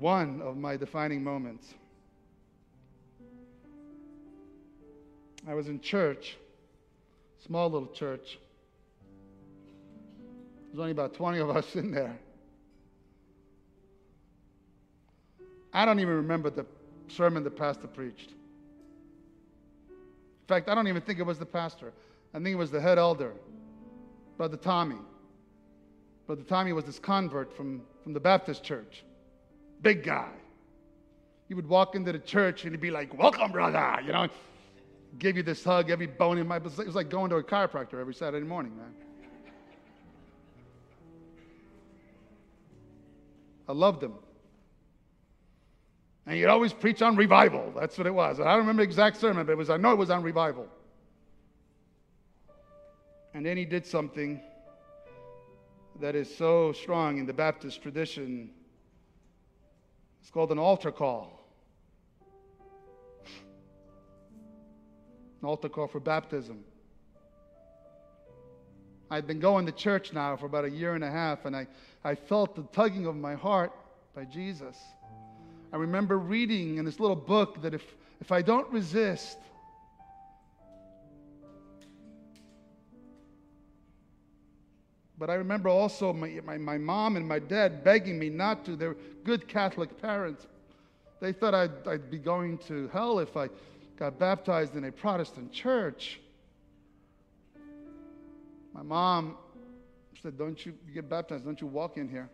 one 0.01 0.43
of 0.43 0.57
my 0.57 0.76
defining 0.76 1.22
moments. 1.22 1.72
I 5.47 5.55
was 5.55 5.68
in 5.68 5.78
church, 5.78 6.37
small 7.47 7.70
little 7.70 7.93
church. 7.93 8.41
There's 10.66 10.80
only 10.80 10.91
about 10.91 11.14
20 11.14 11.39
of 11.39 11.51
us 11.51 11.76
in 11.76 11.93
there. 11.93 12.18
I 15.77 15.85
don't 15.85 16.01
even 16.01 16.14
remember 16.14 16.49
the 16.49 16.64
sermon 17.07 17.45
the 17.45 17.51
pastor 17.51 17.87
preached. 17.87 18.31
In 19.91 20.47
fact, 20.49 20.70
I 20.70 20.74
don't 20.74 20.89
even 20.89 21.03
think 21.03 21.18
it 21.18 21.27
was 21.27 21.39
the 21.39 21.45
pastor. 21.45 21.93
I 22.33 22.39
think 22.39 22.49
it 22.49 22.55
was 22.55 22.70
the 22.70 22.81
head 22.81 22.97
elder, 22.99 23.35
Brother 24.39 24.57
Tommy. 24.57 24.97
Brother 26.27 26.45
Tommy 26.45 26.72
was 26.72 26.87
this 26.87 26.99
convert 26.99 27.55
from, 27.55 27.83
from 28.03 28.14
the 28.14 28.20
Baptist 28.20 28.64
church. 28.64 29.05
Big 29.83 30.03
guy. 30.03 30.31
He 31.47 31.53
would 31.53 31.68
walk 31.68 31.95
into 31.95 32.11
the 32.11 32.20
church 32.20 32.64
and 32.64 32.72
he'd 32.72 32.81
be 32.81 32.91
like, 32.91 33.16
Welcome, 33.16 33.53
brother. 33.53 33.99
You 34.03 34.12
know, 34.12 34.29
give 35.18 35.37
you 35.37 35.43
this 35.43 35.62
hug, 35.62 35.91
every 35.91 36.07
bone 36.07 36.39
in 36.39 36.49
my. 36.49 36.57
It 36.57 36.64
was 36.64 36.95
like 36.95 37.11
going 37.11 37.29
to 37.29 37.37
a 37.37 37.43
chiropractor 37.43 38.01
every 38.01 38.14
Saturday 38.14 38.47
morning, 38.47 38.74
man. 38.79 38.95
I 43.68 43.72
loved 43.72 44.03
him. 44.03 44.14
And 46.27 46.37
he'd 46.37 46.47
always 46.47 46.72
preach 46.72 47.03
on 47.03 47.14
revival. 47.14 47.72
That's 47.79 47.97
what 47.97 48.07
it 48.07 48.14
was. 48.14 48.41
I 48.41 48.45
don't 48.45 48.59
remember 48.59 48.83
the 48.83 48.89
exact 48.89 49.18
sermon, 49.18 49.47
but 49.47 49.53
it 49.53 49.59
was, 49.59 49.70
I 49.70 49.77
know 49.77 49.93
it 49.93 49.99
was 49.99 50.11
on 50.11 50.24
revival. 50.24 50.66
And 53.33 53.47
then 53.47 53.57
he 53.57 53.64
did 53.64 53.87
something 53.87 54.41
that 56.01 56.16
is 56.16 56.35
so 56.35 56.72
strong 56.72 57.18
in 57.18 57.27
the 57.27 57.33
Baptist 57.33 57.81
tradition. 57.81 58.51
It's 60.20 60.31
called 60.31 60.51
an 60.51 60.59
altar 60.59 60.91
call. 60.91 61.47
An 65.43 65.49
altar 65.49 65.68
call 65.68 65.87
for 65.87 66.01
baptism. 66.01 66.64
I'd 69.11 69.27
been 69.27 69.39
going 69.39 69.66
to 69.66 69.72
church 69.72 70.12
now 70.12 70.37
for 70.37 70.47
about 70.47 70.64
a 70.64 70.70
year 70.70 70.95
and 70.95 71.05
a 71.05 71.11
half, 71.11 71.45
and 71.45 71.55
I, 71.55 71.68
I 72.03 72.16
felt 72.16 72.57
the 72.57 72.64
tugging 72.72 73.07
of 73.07 73.14
my 73.14 73.35
heart 73.35 73.72
by 74.14 74.24
Jesus. 74.24 74.77
I 75.72 75.76
remember 75.76 76.18
reading 76.18 76.78
in 76.78 76.84
this 76.84 77.00
little 77.00 77.16
book 77.16 77.62
that 77.62 77.74
if, 77.74 77.82
if 78.20 78.32
I 78.32 78.42
don't 78.42 78.70
resist, 78.70 79.38
But 85.18 85.30
I 85.30 85.34
remember 85.34 85.68
also 85.70 86.12
my, 86.12 86.40
my, 86.44 86.58
my, 86.58 86.76
mom 86.76 87.16
and 87.16 87.26
my 87.26 87.38
dad 87.38 87.82
begging 87.82 88.18
me 88.18 88.28
not 88.28 88.64
to. 88.66 88.76
They're 88.76 88.96
good 89.24 89.48
Catholic 89.48 90.00
parents. 90.00 90.46
They 91.20 91.32
thought 91.32 91.54
I'd, 91.54 91.88
I'd 91.88 92.10
be 92.10 92.18
going 92.18 92.58
to 92.68 92.88
hell 92.88 93.18
if 93.18 93.36
I 93.36 93.48
got 93.98 94.18
baptized 94.18 94.76
in 94.76 94.84
a 94.84 94.92
Protestant 94.92 95.52
church. 95.52 96.20
My 98.74 98.82
mom 98.82 99.38
said, 100.22 100.36
Don't 100.36 100.64
you, 100.66 100.74
you 100.86 100.92
get 100.92 101.08
baptized, 101.08 101.44
don't 101.46 101.60
you 101.60 101.66
walk 101.66 101.96
in 101.96 102.08
here. 102.08 102.28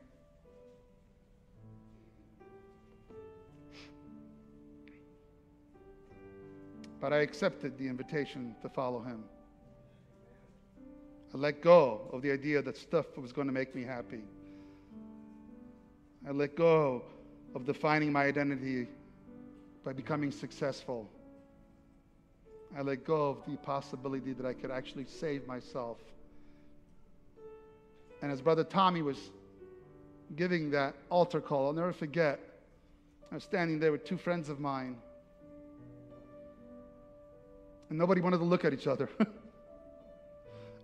But 7.02 7.12
I 7.12 7.16
accepted 7.16 7.76
the 7.78 7.88
invitation 7.88 8.54
to 8.62 8.68
follow 8.68 9.02
him. 9.02 9.24
I 11.34 11.36
let 11.36 11.60
go 11.60 12.02
of 12.12 12.22
the 12.22 12.30
idea 12.30 12.62
that 12.62 12.76
stuff 12.76 13.06
was 13.18 13.32
going 13.32 13.48
to 13.48 13.52
make 13.52 13.74
me 13.74 13.82
happy. 13.82 14.22
I 16.26 16.30
let 16.30 16.54
go 16.54 17.02
of 17.56 17.66
defining 17.66 18.12
my 18.12 18.26
identity 18.26 18.86
by 19.84 19.92
becoming 19.92 20.30
successful. 20.30 21.10
I 22.78 22.82
let 22.82 23.04
go 23.04 23.30
of 23.30 23.38
the 23.48 23.56
possibility 23.56 24.32
that 24.34 24.46
I 24.46 24.52
could 24.52 24.70
actually 24.70 25.06
save 25.06 25.44
myself. 25.48 25.98
And 28.22 28.30
as 28.30 28.40
Brother 28.40 28.62
Tommy 28.62 29.02
was 29.02 29.18
giving 30.36 30.70
that 30.70 30.94
altar 31.10 31.40
call, 31.40 31.66
I'll 31.66 31.72
never 31.72 31.92
forget, 31.92 32.38
I 33.32 33.34
was 33.34 33.42
standing 33.42 33.80
there 33.80 33.90
with 33.90 34.04
two 34.04 34.18
friends 34.18 34.48
of 34.48 34.60
mine. 34.60 34.98
And 37.92 37.98
nobody 37.98 38.22
wanted 38.22 38.38
to 38.38 38.44
look 38.44 38.64
at 38.64 38.72
each 38.72 38.86
other. 38.86 39.06
I 39.20 39.26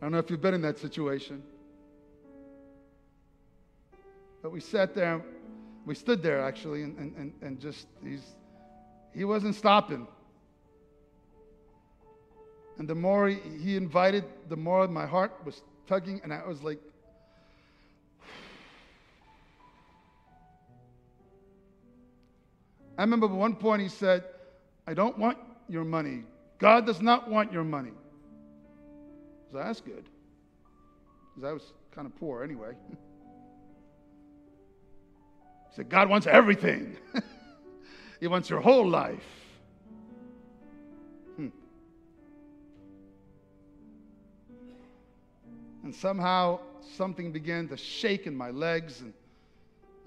don't 0.02 0.12
know 0.12 0.18
if 0.18 0.28
you've 0.28 0.42
been 0.42 0.52
in 0.52 0.60
that 0.60 0.76
situation. 0.76 1.42
But 4.42 4.52
we 4.52 4.60
sat 4.60 4.94
there, 4.94 5.22
we 5.86 5.94
stood 5.94 6.22
there 6.22 6.42
actually, 6.42 6.82
and, 6.82 6.98
and, 6.98 7.32
and 7.40 7.58
just, 7.58 7.86
he's, 8.04 8.20
he 9.14 9.24
wasn't 9.24 9.54
stopping. 9.54 10.06
And 12.76 12.86
the 12.86 12.94
more 12.94 13.28
he 13.28 13.78
invited, 13.78 14.24
the 14.50 14.56
more 14.56 14.86
my 14.86 15.06
heart 15.06 15.32
was 15.46 15.62
tugging, 15.86 16.20
and 16.22 16.30
I 16.30 16.46
was 16.46 16.62
like, 16.62 16.78
I 22.98 23.00
remember 23.00 23.24
at 23.24 23.32
one 23.32 23.54
point 23.54 23.80
he 23.80 23.88
said, 23.88 24.24
I 24.86 24.92
don't 24.92 25.16
want 25.16 25.38
your 25.70 25.84
money. 25.84 26.24
God 26.58 26.86
does 26.86 27.00
not 27.00 27.30
want 27.30 27.52
your 27.52 27.64
money. 27.64 27.92
So 29.50 29.58
that's 29.58 29.80
good. 29.80 30.04
Because 31.34 31.48
I 31.48 31.52
was 31.52 31.72
kind 31.94 32.06
of 32.06 32.16
poor 32.16 32.42
anyway. 32.42 32.72
he 32.90 32.96
said, 35.76 35.88
God 35.88 36.08
wants 36.08 36.26
everything, 36.26 36.96
He 38.20 38.26
wants 38.26 38.50
your 38.50 38.60
whole 38.60 38.88
life. 38.88 39.22
Hmm. 41.36 41.48
And 45.84 45.94
somehow 45.94 46.58
something 46.96 47.30
began 47.30 47.68
to 47.68 47.76
shake 47.76 48.26
in 48.26 48.36
my 48.36 48.50
legs, 48.50 49.02
and 49.02 49.12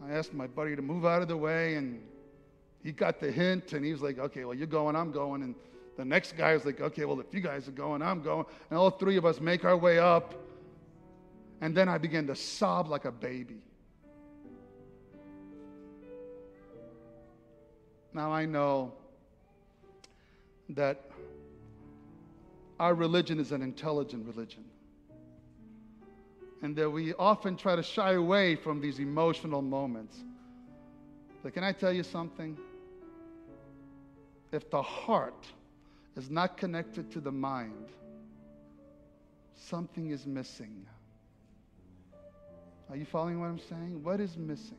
I 0.04 0.12
asked 0.12 0.34
my 0.34 0.48
buddy 0.48 0.76
to 0.76 0.82
move 0.82 1.06
out 1.06 1.22
of 1.22 1.30
the 1.30 1.38
way, 1.38 1.76
and 1.76 2.02
he 2.84 2.92
got 2.92 3.22
the 3.22 3.32
hint, 3.32 3.72
and 3.72 3.86
he 3.86 3.94
was 3.94 4.02
like, 4.02 4.20
okay, 4.20 4.44
well, 4.44 4.56
you're 4.56 4.68
going, 4.68 4.98
I'm 4.98 5.14
going. 5.14 5.44
And 5.44 5.56
the 5.98 6.06
next 6.06 6.38
guy 6.38 6.54
was 6.54 6.66
like, 6.66 6.80
okay, 6.80 7.06
well, 7.06 7.20
if 7.20 7.34
you 7.34 7.42
guys 7.42 7.68
are 7.68 7.72
going, 7.74 8.02
I'm 8.02 8.22
going. 8.22 8.46
And 8.70 8.80
all 8.80 8.92
three 8.92 9.18
of 9.18 9.26
us 9.26 9.40
make 9.40 9.66
our 9.66 9.78
way 9.78 10.00
up. 10.00 10.34
And 11.60 11.76
then 11.76 11.90
I 11.90 11.98
began 11.98 12.28
to 12.28 12.36
sob 12.36 12.90
like 12.90 13.06
a 13.06 13.12
baby. 13.12 13.62
Now 18.14 18.32
I 18.32 18.46
know 18.46 18.94
that 20.70 21.10
our 22.80 22.96
religion 22.96 23.40
is 23.40 23.52
an 23.52 23.62
intelligent 23.62 24.26
religion. 24.26 24.66
And 26.64 26.76
that 26.76 26.90
we 26.90 27.14
often 27.16 27.56
try 27.58 27.76
to 27.76 27.84
shy 27.84 28.14
away 28.14 28.56
from 28.56 28.82
these 28.82 29.00
emotional 29.00 29.62
moments. 29.62 30.18
But 31.44 31.54
can 31.54 31.64
I 31.64 31.72
tell 31.72 31.92
you 31.92 32.04
something? 32.04 32.58
If 34.52 34.70
the 34.70 34.82
heart 34.82 35.48
is 36.16 36.30
not 36.30 36.58
connected 36.58 37.12
to 37.12 37.22
the 37.22 37.32
mind, 37.32 37.88
something 39.56 40.10
is 40.10 40.26
missing. 40.26 40.86
Are 42.90 42.98
you 42.98 43.06
following 43.06 43.40
what 43.40 43.48
I'm 43.48 43.60
saying? 43.60 44.04
What 44.04 44.20
is 44.20 44.36
missing? 44.36 44.78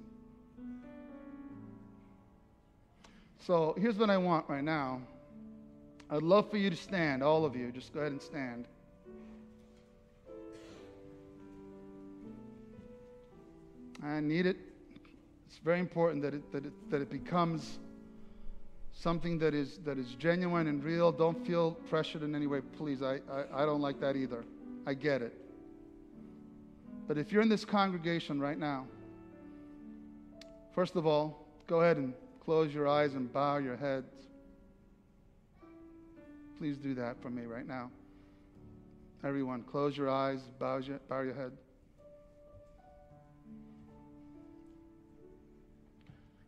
So 3.46 3.74
here's 3.78 3.96
what 3.96 4.10
I 4.10 4.18
want 4.18 4.48
right 4.48 4.62
now. 4.62 5.00
I'd 6.10 6.22
love 6.22 6.50
for 6.50 6.58
you 6.58 6.68
to 6.68 6.76
stand, 6.76 7.22
all 7.22 7.46
of 7.46 7.56
you. 7.56 7.72
Just 7.72 7.94
go 7.94 8.00
ahead 8.00 8.12
and 8.12 8.20
stand. 8.20 8.66
I 14.04 14.20
need 14.20 14.46
it. 14.46 14.58
It's 15.46 15.58
very 15.58 15.80
important 15.80 16.22
that 16.22 16.34
it, 16.34 16.52
that 16.52 16.66
it, 16.66 16.90
that 16.90 17.00
it 17.00 17.10
becomes 17.10 17.78
something 18.92 19.38
that 19.38 19.54
is, 19.54 19.78
that 19.84 19.98
is 19.98 20.14
genuine 20.18 20.66
and 20.68 20.82
real. 20.84 21.12
Don't 21.12 21.46
feel 21.46 21.72
pressured 21.88 22.22
in 22.22 22.34
any 22.34 22.46
way, 22.46 22.60
please. 22.76 23.02
I, 23.02 23.20
I, 23.30 23.62
I 23.62 23.66
don't 23.66 23.80
like 23.80 24.00
that 24.00 24.16
either. 24.16 24.44
I 24.86 24.94
get 24.94 25.22
it. 25.22 25.32
But 27.08 27.18
if 27.18 27.32
you're 27.32 27.42
in 27.42 27.48
this 27.48 27.64
congregation 27.64 28.40
right 28.40 28.58
now, 28.58 28.86
first 30.74 30.96
of 30.96 31.06
all, 31.06 31.46
go 31.66 31.80
ahead 31.80 31.96
and 31.96 32.14
close 32.44 32.72
your 32.72 32.88
eyes 32.88 33.14
and 33.14 33.32
bow 33.32 33.58
your 33.58 33.76
heads. 33.76 34.12
Please 36.58 36.76
do 36.76 36.94
that 36.94 37.20
for 37.20 37.30
me 37.30 37.42
right 37.42 37.66
now. 37.66 37.90
Everyone, 39.24 39.62
close 39.62 39.96
your 39.96 40.10
eyes, 40.10 40.40
bow 40.58 40.78
your, 40.78 40.98
bow 41.08 41.22
your 41.22 41.34
head. 41.34 41.52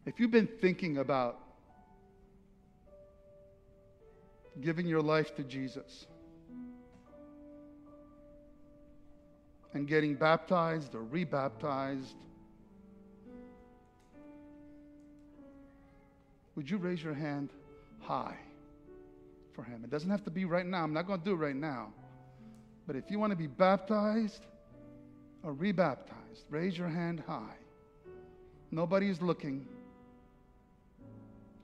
If 0.06 0.20
you've 0.20 0.30
been 0.30 0.48
thinking 0.60 0.98
about 0.98 1.40
giving 4.60 4.86
your 4.86 5.02
life 5.02 5.34
to 5.36 5.42
Jesus 5.42 6.06
and 9.72 9.88
getting 9.88 10.14
baptized 10.14 10.94
or 10.94 11.02
rebaptized, 11.04 12.16
would 16.54 16.70
you 16.70 16.76
raise 16.76 17.02
your 17.02 17.14
hand 17.14 17.50
high 18.00 18.38
for 19.52 19.64
him? 19.64 19.82
It 19.82 19.90
doesn't 19.90 20.10
have 20.10 20.24
to 20.24 20.30
be 20.30 20.44
right 20.44 20.66
now. 20.66 20.84
I'm 20.84 20.92
not 20.92 21.06
going 21.06 21.18
to 21.18 21.24
do 21.24 21.32
it 21.32 21.38
right 21.38 21.56
now. 21.56 21.92
But 22.86 22.96
if 22.96 23.10
you 23.10 23.18
want 23.18 23.30
to 23.30 23.36
be 23.36 23.46
baptized 23.46 24.46
or 25.42 25.52
rebaptized, 25.52 26.44
raise 26.50 26.78
your 26.78 26.88
hand 26.88 27.22
high. 27.26 27.56
Nobody's 28.70 29.20
looking, 29.22 29.66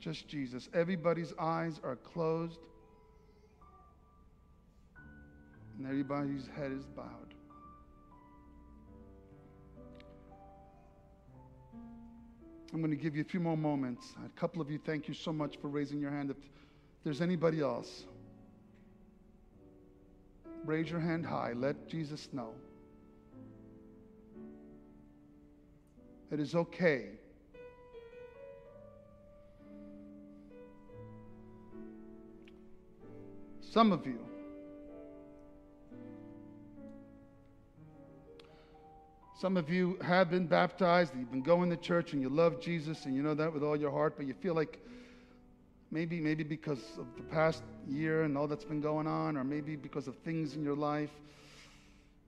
just 0.00 0.28
Jesus. 0.28 0.68
Everybody's 0.72 1.32
eyes 1.38 1.80
are 1.84 1.96
closed, 1.96 2.58
and 5.80 5.88
everybody's 5.88 6.46
head 6.54 6.72
is 6.72 6.84
bowed. 6.84 7.06
I'm 12.74 12.80
going 12.80 12.90
to 12.90 13.02
give 13.02 13.16
you 13.16 13.22
a 13.22 13.24
few 13.24 13.40
more 13.40 13.56
moments. 13.56 14.12
A 14.26 14.28
couple 14.38 14.60
of 14.60 14.70
you, 14.70 14.78
thank 14.78 15.08
you 15.08 15.14
so 15.14 15.32
much 15.32 15.56
for 15.56 15.68
raising 15.68 15.98
your 15.98 16.10
hand. 16.10 16.30
If 16.30 16.36
there's 17.02 17.22
anybody 17.22 17.62
else, 17.62 18.04
raise 20.66 20.90
your 20.90 21.00
hand 21.00 21.24
high. 21.24 21.54
Let 21.54 21.88
Jesus 21.88 22.28
know. 22.30 22.52
It 26.30 26.40
is 26.40 26.54
okay. 26.54 27.06
Some 33.62 33.92
of 33.92 34.06
you, 34.06 34.18
some 39.40 39.56
of 39.56 39.70
you 39.70 39.98
have 40.02 40.30
been 40.30 40.46
baptized, 40.46 41.14
you've 41.18 41.30
been 41.30 41.42
going 41.42 41.70
to 41.70 41.76
church 41.76 42.12
and 42.12 42.20
you 42.20 42.28
love 42.28 42.60
Jesus 42.60 43.06
and 43.06 43.14
you 43.14 43.22
know 43.22 43.34
that 43.34 43.52
with 43.52 43.62
all 43.62 43.76
your 43.76 43.90
heart, 43.90 44.14
but 44.16 44.26
you 44.26 44.34
feel 44.34 44.54
like 44.54 44.78
maybe 45.90 46.20
maybe 46.20 46.44
because 46.44 46.82
of 46.98 47.06
the 47.16 47.22
past 47.22 47.62
year 47.88 48.24
and 48.24 48.36
all 48.36 48.46
that's 48.46 48.64
been 48.64 48.82
going 48.82 49.06
on 49.06 49.36
or 49.36 49.44
maybe 49.44 49.76
because 49.76 50.06
of 50.06 50.14
things 50.16 50.54
in 50.54 50.62
your 50.62 50.76
life 50.76 51.10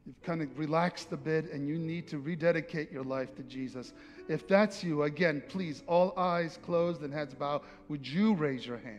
You've 0.07 0.21
kind 0.23 0.43
of 0.43 0.59
relaxed 0.59 1.13
a 1.13 1.17
bit 1.17 1.53
and 1.53 1.69
you 1.69 1.79
need 1.79 2.09
to 2.09 2.19
rededicate 2.19 2.91
your 2.91 3.05
life 3.05 3.37
to 3.37 3.43
Jesus. 3.45 3.93
If 4.29 4.49
that's 4.49 4.83
you, 4.83 5.05
again, 5.05 5.43
please, 5.49 5.83
all 5.87 6.13
eyes 6.17 6.59
closed 6.63 7.03
and 7.03 7.13
heads 7.13 7.35
bowed, 7.35 7.63
would 7.89 8.07
you 8.07 8.35
raise 8.35 8.67
your 8.67 8.79
hand? 8.79 8.99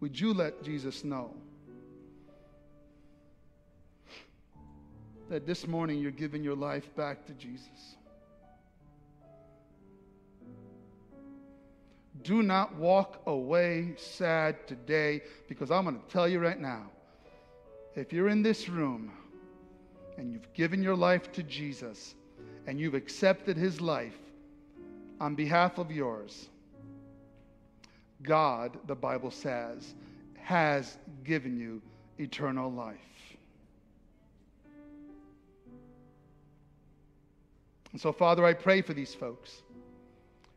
Would 0.00 0.20
you 0.20 0.34
let 0.34 0.62
Jesus 0.62 1.02
know 1.02 1.34
that 5.28 5.46
this 5.46 5.66
morning 5.66 5.98
you're 5.98 6.10
giving 6.10 6.42
your 6.42 6.56
life 6.56 6.94
back 6.96 7.26
to 7.26 7.32
Jesus? 7.32 7.96
Do 12.22 12.42
not 12.42 12.74
walk 12.76 13.22
away 13.26 13.94
sad 13.96 14.66
today 14.66 15.22
because 15.48 15.70
I'm 15.70 15.84
going 15.84 16.00
to 16.00 16.08
tell 16.08 16.28
you 16.28 16.38
right 16.38 16.60
now 16.60 16.90
if 17.94 18.12
you're 18.12 18.28
in 18.28 18.42
this 18.42 18.68
room 18.68 19.12
and 20.18 20.32
you've 20.32 20.52
given 20.52 20.82
your 20.82 20.96
life 20.96 21.30
to 21.32 21.42
Jesus 21.42 22.14
and 22.66 22.80
you've 22.80 22.94
accepted 22.94 23.56
his 23.56 23.80
life 23.80 24.18
on 25.20 25.34
behalf 25.34 25.78
of 25.78 25.90
yours, 25.90 26.48
God, 28.22 28.78
the 28.86 28.94
Bible 28.94 29.30
says, 29.30 29.94
has 30.42 30.98
given 31.24 31.56
you 31.56 31.82
eternal 32.18 32.70
life. 32.70 33.15
And 37.96 38.00
so, 38.02 38.12
Father, 38.12 38.44
I 38.44 38.52
pray 38.52 38.82
for 38.82 38.92
these 38.92 39.14
folks 39.14 39.62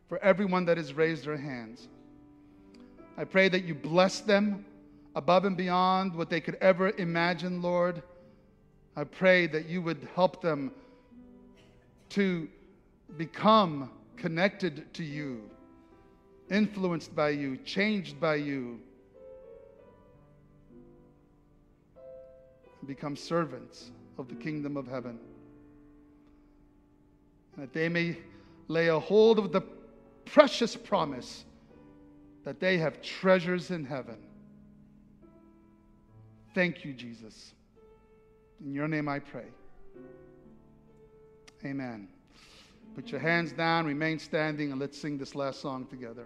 for 0.09 0.17
everyone 0.17 0.65
that 0.65 0.75
has 0.75 0.93
raised 0.93 1.23
their 1.23 1.37
hands. 1.37 1.87
I 3.17 3.23
pray 3.23 3.47
that 3.47 3.63
you 3.63 3.73
bless 3.73 4.19
them 4.19 4.65
above 5.15 5.45
and 5.45 5.55
beyond 5.55 6.13
what 6.13 6.29
they 6.29 6.41
could 6.41 6.55
ever 6.55 6.89
imagine, 6.97 7.61
Lord. 7.61 8.03
I 8.97 9.05
pray 9.05 9.47
that 9.47 9.69
you 9.69 9.81
would 9.81 10.05
help 10.15 10.41
them 10.41 10.73
to 12.09 12.49
become 13.15 13.89
connected 14.17 14.93
to 14.95 15.05
you, 15.05 15.49
influenced 16.51 17.15
by 17.15 17.29
you, 17.29 17.55
changed 17.55 18.19
by 18.19 18.35
you, 18.35 18.81
and 22.81 22.85
become 22.85 23.15
servants 23.15 23.91
of 24.17 24.27
the 24.27 24.35
kingdom 24.35 24.75
of 24.75 24.89
heaven. 24.89 25.17
That 27.59 27.73
they 27.73 27.89
may 27.89 28.17
lay 28.69 28.87
a 28.87 28.99
hold 28.99 29.37
of 29.37 29.51
the 29.51 29.61
precious 30.23 30.75
promise 30.75 31.43
that 32.45 32.59
they 32.59 32.77
have 32.77 33.01
treasures 33.01 33.71
in 33.71 33.83
heaven. 33.83 34.17
Thank 36.55 36.85
you, 36.85 36.93
Jesus. 36.93 37.53
In 38.63 38.73
your 38.73 38.87
name 38.87 39.09
I 39.09 39.19
pray. 39.19 39.45
Amen. 41.65 42.07
Put 42.95 43.11
your 43.11 43.19
hands 43.19 43.51
down, 43.51 43.85
remain 43.85 44.19
standing, 44.19 44.71
and 44.71 44.79
let's 44.79 44.97
sing 44.97 45.17
this 45.17 45.35
last 45.35 45.59
song 45.59 45.85
together. 45.87 46.25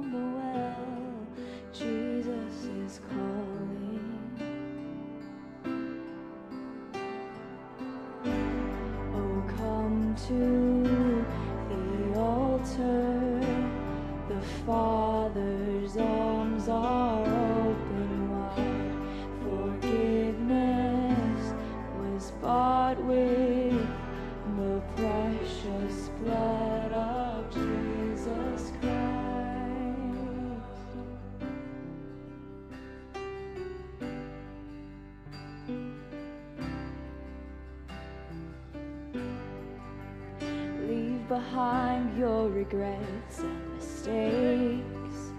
regrets 42.71 43.39
and 43.39 43.75
mistakes. 43.75 45.31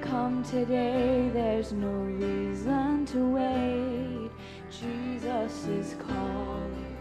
Come 0.00 0.42
today, 0.42 1.30
there's 1.32 1.72
no 1.72 1.88
reason 1.88 3.04
to 3.06 3.18
wait. 3.18 4.30
Jesus 4.70 5.66
is 5.66 5.96
calling. 6.06 6.96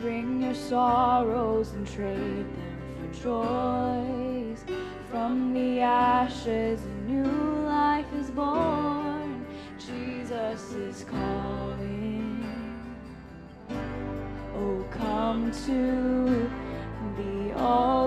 Bring 0.00 0.42
your 0.42 0.54
sorrows 0.54 1.72
and 1.72 1.86
trade 1.86 2.18
them 2.18 3.12
for 3.12 3.22
joys. 3.22 3.71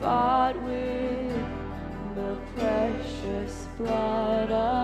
bought 0.00 0.56
with 0.62 1.44
the 2.14 2.36
precious 2.56 3.68
blood 3.76 4.50
of 4.50 4.79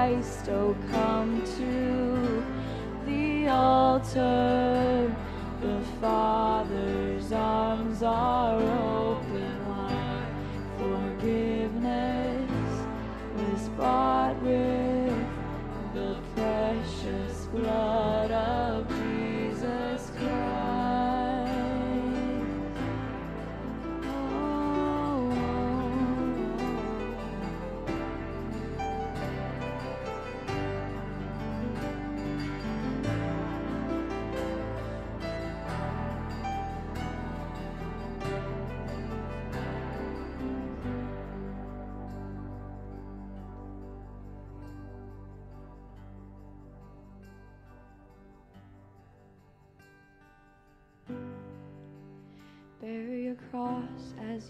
Christ. 0.00 0.48
Oh, 0.48 0.74
come 0.90 1.42
to 1.58 2.42
the 3.04 3.48
altar. 3.48 4.79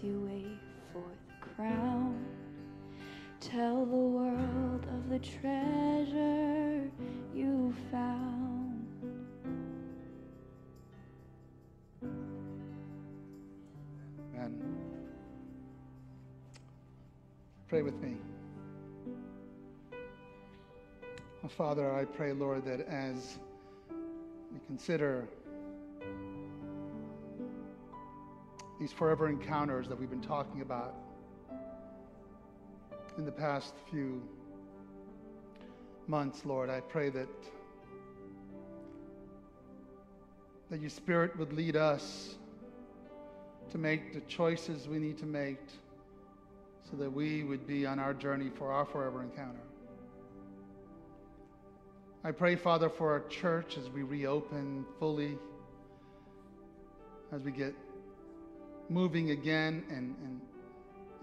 You 0.03 0.27
wait 0.27 0.59
for 0.91 1.03
the 1.27 1.55
crown. 1.55 2.25
Tell 3.39 3.85
the 3.85 3.95
world 3.95 4.85
of 4.93 5.09
the 5.09 5.19
treasure 5.19 6.89
you 7.33 7.73
found. 7.91 8.87
Amen. 14.35 14.61
Pray 17.67 17.81
with 17.81 17.95
me. 18.01 18.17
Oh, 21.43 21.47
Father, 21.47 21.93
I 21.93 22.05
pray, 22.05 22.33
Lord, 22.33 22.65
that 22.65 22.81
as 22.87 23.39
we 24.51 24.59
consider 24.67 25.27
these 28.81 28.91
forever 28.91 29.29
encounters 29.29 29.87
that 29.87 29.99
we've 29.99 30.09
been 30.09 30.19
talking 30.19 30.61
about 30.61 30.95
in 33.19 33.25
the 33.25 33.31
past 33.31 33.75
few 33.91 34.23
months, 36.07 36.45
Lord, 36.45 36.67
I 36.71 36.79
pray 36.79 37.11
that 37.11 37.27
that 40.71 40.81
your 40.81 40.89
spirit 40.89 41.37
would 41.37 41.53
lead 41.53 41.75
us 41.75 42.33
to 43.69 43.77
make 43.77 44.15
the 44.15 44.21
choices 44.21 44.87
we 44.87 44.97
need 44.97 45.19
to 45.19 45.27
make 45.27 45.59
so 46.89 46.97
that 46.97 47.13
we 47.13 47.43
would 47.43 47.67
be 47.67 47.85
on 47.85 47.99
our 47.99 48.15
journey 48.15 48.49
for 48.49 48.71
our 48.71 48.85
forever 48.85 49.21
encounter. 49.21 49.61
I 52.23 52.31
pray, 52.31 52.55
Father, 52.55 52.89
for 52.89 53.11
our 53.11 53.27
church 53.27 53.77
as 53.77 53.91
we 53.91 54.01
reopen 54.01 54.85
fully, 54.97 55.37
as 57.31 57.43
we 57.43 57.51
get 57.51 57.75
moving 58.91 59.31
again 59.31 59.85
and, 59.89 60.15
and, 60.21 60.41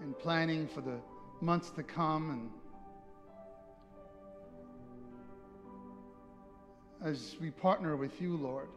and 0.01 0.17
planning 0.17 0.67
for 0.67 0.81
the 0.81 0.99
months 1.39 1.69
to 1.69 1.83
come 1.83 2.31
and 2.31 2.49
as 7.01 7.35
we 7.39 7.51
partner 7.51 7.95
with 7.95 8.19
you, 8.19 8.35
Lord, 8.35 8.67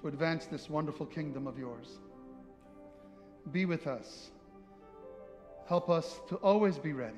to 0.00 0.08
advance 0.08 0.46
this 0.46 0.70
wonderful 0.70 1.04
kingdom 1.04 1.46
of 1.46 1.58
yours. 1.58 1.98
Be 3.52 3.66
with 3.66 3.86
us. 3.86 4.30
Help 5.68 5.90
us 5.90 6.20
to 6.28 6.36
always 6.36 6.78
be 6.78 6.92
ready. 6.92 7.16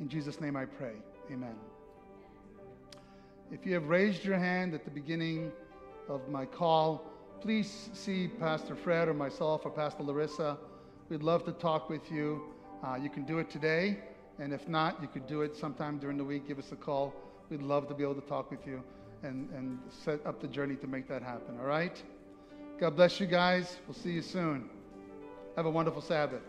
In 0.00 0.08
Jesus' 0.08 0.40
name 0.40 0.56
I 0.56 0.64
pray. 0.64 0.94
Amen. 1.30 1.56
If 3.50 3.66
you 3.66 3.74
have 3.74 3.88
raised 3.88 4.24
your 4.24 4.38
hand 4.38 4.72
at 4.72 4.84
the 4.84 4.90
beginning 4.90 5.52
of 6.08 6.28
my 6.28 6.44
call, 6.44 7.04
please 7.40 7.90
see 7.92 8.28
Pastor 8.28 8.74
Fred 8.74 9.08
or 9.08 9.14
myself 9.14 9.62
or 9.64 9.70
Pastor 9.70 10.02
Larissa. 10.02 10.58
We'd 11.08 11.22
love 11.22 11.44
to 11.44 11.52
talk 11.52 11.88
with 11.88 12.10
you. 12.10 12.42
Uh, 12.82 12.96
you 13.00 13.10
can 13.10 13.24
do 13.24 13.38
it 13.38 13.50
today, 13.50 13.98
and 14.38 14.52
if 14.52 14.68
not, 14.68 15.00
you 15.02 15.08
could 15.08 15.26
do 15.26 15.42
it 15.42 15.56
sometime 15.56 15.98
during 15.98 16.16
the 16.16 16.24
week. 16.24 16.46
Give 16.46 16.58
us 16.58 16.72
a 16.72 16.76
call. 16.76 17.14
We'd 17.50 17.62
love 17.62 17.88
to 17.88 17.94
be 17.94 18.02
able 18.02 18.14
to 18.16 18.28
talk 18.28 18.50
with 18.50 18.66
you 18.66 18.82
and, 19.22 19.48
and 19.50 19.78
set 20.04 20.24
up 20.26 20.40
the 20.40 20.48
journey 20.48 20.76
to 20.76 20.86
make 20.86 21.08
that 21.08 21.22
happen, 21.22 21.58
all 21.60 21.66
right? 21.66 22.02
God 22.78 22.94
bless 22.94 23.18
you 23.18 23.26
guys. 23.26 23.76
We'll 23.86 23.94
see 23.94 24.12
you 24.12 24.22
soon. 24.22 24.70
Have 25.56 25.66
a 25.66 25.70
wonderful 25.70 26.02
Sabbath. 26.02 26.42